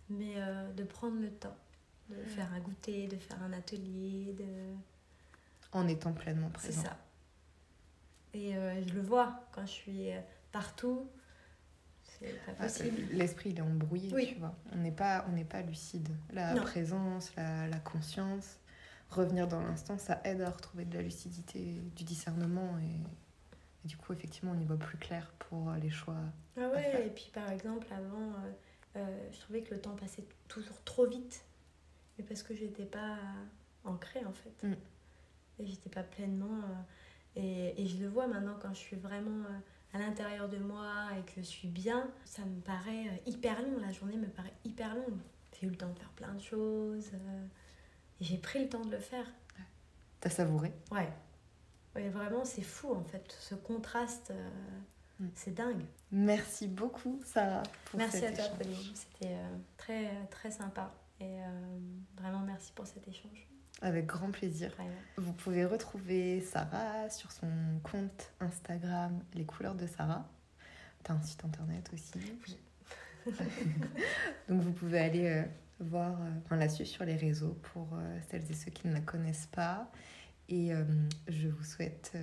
Mais 0.09 0.35
de 0.75 0.83
prendre 0.83 1.19
le 1.21 1.29
temps 1.29 1.55
de 2.09 2.23
faire 2.23 2.51
un 2.53 2.59
goûter, 2.59 3.07
de 3.07 3.17
faire 3.17 3.41
un 3.41 3.53
atelier, 3.53 4.33
de... 4.33 4.45
En 5.71 5.87
étant 5.87 6.13
pleinement 6.13 6.49
présent. 6.49 6.81
C'est 6.81 6.87
ça. 6.87 6.97
Et 8.33 8.55
euh, 8.55 8.85
je 8.85 8.93
le 8.93 9.01
vois 9.01 9.47
quand 9.51 9.65
je 9.65 9.71
suis 9.71 10.11
euh, 10.11 10.19
partout. 10.51 11.09
C'est 12.03 12.33
pas 12.45 12.51
ah. 12.59 12.67
L'esprit, 13.11 13.49
il 13.49 13.57
est 13.57 13.61
embrouillé, 13.61 14.27
tu 14.27 14.35
vois. 14.35 14.55
On 14.71 14.77
n'est 14.77 14.91
pas, 14.91 15.25
on 15.29 15.43
pas 15.43 15.61
lucide. 15.61 16.09
La 16.31 16.53
présence, 16.55 17.35
la, 17.35 17.67
la, 17.67 17.79
conscience, 17.79 18.57
revenir 19.15 19.47
dans 19.47 19.61
l'instant, 19.61 19.97
ça 19.97 20.21
aide 20.23 20.41
à 20.41 20.49
retrouver 20.49 20.85
de 20.85 20.95
la 20.95 21.01
lucidité, 21.01 21.81
du 21.95 22.03
discernement 22.03 22.77
et, 22.79 23.87
du 23.87 23.97
coup, 23.97 24.13
effectivement, 24.13 24.53
on 24.55 24.59
y 24.59 24.65
voit 24.65 24.77
plus 24.77 24.97
clair 24.97 25.31
pour 25.37 25.71
les 25.81 25.89
choix. 25.89 26.17
Ah 26.57 26.69
ouais, 26.69 27.05
et 27.05 27.09
puis 27.09 27.29
par 27.33 27.51
exemple, 27.51 27.87
avant, 27.91 28.33
euh, 28.95 29.29
je 29.31 29.39
trouvais 29.41 29.61
que 29.61 29.73
le 29.73 29.81
temps 29.81 29.95
passait 29.95 30.25
toujours 30.47 30.81
trop 30.83 31.05
vite 31.05 31.45
mais 32.17 32.23
parce 32.23 32.43
que 32.43 32.55
j'étais 32.55 32.85
pas 32.85 33.17
ancrée 33.83 34.23
en 34.25 34.33
fait. 34.33 34.67
Mm. 34.67 34.75
Et 35.59 35.67
j'étais 35.67 35.89
pas 35.89 36.03
pleinement. 36.03 36.61
Euh, 36.63 37.37
et, 37.37 37.81
et, 37.81 37.87
je 37.87 37.97
le 37.97 38.07
vois 38.07 38.27
maintenant 38.27 38.57
quand 38.61 38.73
je 38.73 38.79
suis 38.79 38.95
vraiment 38.95 39.45
euh, 39.45 39.97
à 39.97 39.99
l'intérieur 39.99 40.49
de 40.49 40.57
moi 40.57 41.07
et 41.17 41.31
que 41.31 41.41
je 41.41 41.47
suis 41.47 41.67
bien, 41.67 42.09
ça 42.25 42.43
me 42.43 42.59
paraît 42.61 43.07
euh, 43.07 43.29
hyper 43.29 43.61
long. 43.61 43.77
La 43.79 43.91
journée 43.91 44.17
me 44.17 44.27
paraît 44.27 44.53
hyper 44.63 44.95
longue. 44.95 45.19
J'ai 45.59 45.67
eu 45.67 45.69
le 45.69 45.77
temps 45.77 45.89
de 45.89 45.97
faire 45.97 46.11
plein 46.11 46.33
de 46.33 46.41
choses. 46.41 47.11
Et 48.19 48.23
j'ai 48.23 48.37
pris 48.37 48.59
le 48.59 48.69
temps 48.69 48.83
de 48.83 48.91
le 48.91 48.99
faire. 48.99 49.25
T'as 50.19 50.29
savouré 50.29 50.71
Ouais. 50.91 51.09
Ouais, 51.95 52.09
vraiment, 52.09 52.43
c'est 52.43 52.61
fou 52.61 52.93
en 52.93 53.03
fait. 53.03 53.35
Ce 53.39 53.55
contraste, 53.55 54.33
mm. 55.19 55.27
c'est 55.35 55.53
dingue. 55.53 55.85
Merci 56.11 56.67
beaucoup, 56.67 57.21
Sarah. 57.25 57.63
Merci 57.93 58.25
à 58.25 58.31
toi, 58.31 58.45
Pauline. 58.57 58.75
C'était 58.93 59.35
très, 59.77 60.09
très 60.29 60.51
sympa. 60.51 60.91
Et 61.19 61.39
euh, 61.39 61.79
vraiment, 62.17 62.41
merci 62.41 62.71
pour 62.73 62.85
cet 62.85 63.07
échange. 63.07 63.47
Avec 63.81 64.05
grand 64.05 64.31
plaisir. 64.31 64.71
Vous 65.17 65.33
pouvez 65.33 65.65
retrouver 65.65 66.41
Sarah 66.41 67.09
sur 67.09 67.31
son 67.31 67.49
compte 67.83 68.31
Instagram 68.39 69.19
Les 69.33 69.45
couleurs 69.45 69.75
de 69.75 69.85
Sarah. 69.85 70.27
Tu 71.03 71.11
as 71.11 71.15
un 71.15 71.21
site 71.21 71.43
internet 71.43 71.89
aussi. 71.93 72.11
Oui. 72.15 72.57
Donc 74.49 74.61
vous 74.61 74.71
pouvez 74.71 74.99
aller 74.99 75.25
euh, 75.25 75.43
voir 75.79 76.21
euh, 76.21 76.29
enfin, 76.43 76.55
là-dessus 76.57 76.85
sur 76.85 77.05
les 77.05 77.15
réseaux 77.15 77.57
pour 77.73 77.87
celles 78.29 78.49
et 78.49 78.53
ceux 78.53 78.71
qui 78.71 78.87
ne 78.87 78.93
la 78.93 79.01
connaissent 79.01 79.49
pas. 79.51 79.89
Et 80.47 80.71
je 81.27 81.47
vous 81.47 81.63
souhaite 81.63 82.15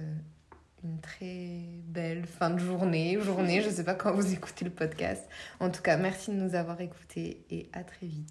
une 0.84 1.00
très 1.00 1.58
belle 1.84 2.24
fin 2.24 2.50
de 2.50 2.58
journée, 2.58 3.18
journée, 3.20 3.60
je 3.62 3.68
ne 3.68 3.72
sais 3.72 3.84
pas 3.84 3.94
quand 3.94 4.12
vous 4.12 4.32
écoutez 4.32 4.64
le 4.64 4.70
podcast. 4.70 5.28
En 5.58 5.70
tout 5.70 5.82
cas, 5.82 5.96
merci 5.96 6.30
de 6.30 6.36
nous 6.36 6.54
avoir 6.54 6.80
écoutés 6.80 7.44
et 7.50 7.68
à 7.72 7.82
très 7.82 8.06
vite. 8.06 8.28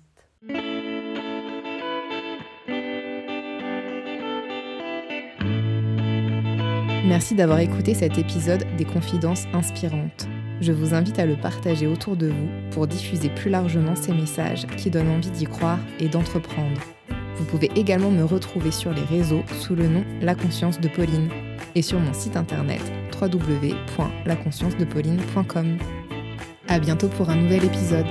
Merci 7.12 7.36
d'avoir 7.36 7.60
écouté 7.60 7.94
cet 7.94 8.18
épisode 8.18 8.66
des 8.78 8.86
Confidences 8.86 9.46
inspirantes. 9.54 10.31
Je 10.62 10.72
vous 10.72 10.94
invite 10.94 11.18
à 11.18 11.26
le 11.26 11.36
partager 11.36 11.88
autour 11.88 12.16
de 12.16 12.28
vous 12.28 12.48
pour 12.70 12.86
diffuser 12.86 13.30
plus 13.30 13.50
largement 13.50 13.96
ces 13.96 14.14
messages 14.14 14.68
qui 14.78 14.92
donnent 14.92 15.10
envie 15.10 15.32
d'y 15.32 15.46
croire 15.46 15.80
et 16.00 16.08
d'entreprendre. 16.08 16.80
Vous 17.36 17.46
pouvez 17.46 17.72
également 17.76 18.12
me 18.12 18.24
retrouver 18.24 18.70
sur 18.70 18.94
les 18.94 19.02
réseaux 19.02 19.42
sous 19.60 19.74
le 19.74 19.88
nom 19.88 20.04
La 20.22 20.36
Conscience 20.36 20.80
de 20.80 20.88
Pauline 20.88 21.30
et 21.74 21.82
sur 21.82 22.00
mon 22.00 22.14
site 22.14 22.38
internet 22.38 22.84
www.laconsciencedePauline.com. 23.20 25.78
À 26.68 26.80
bientôt 26.80 27.08
pour 27.08 27.32
un 27.32 27.38
nouvel 27.38 27.66
épisode. 27.66 28.06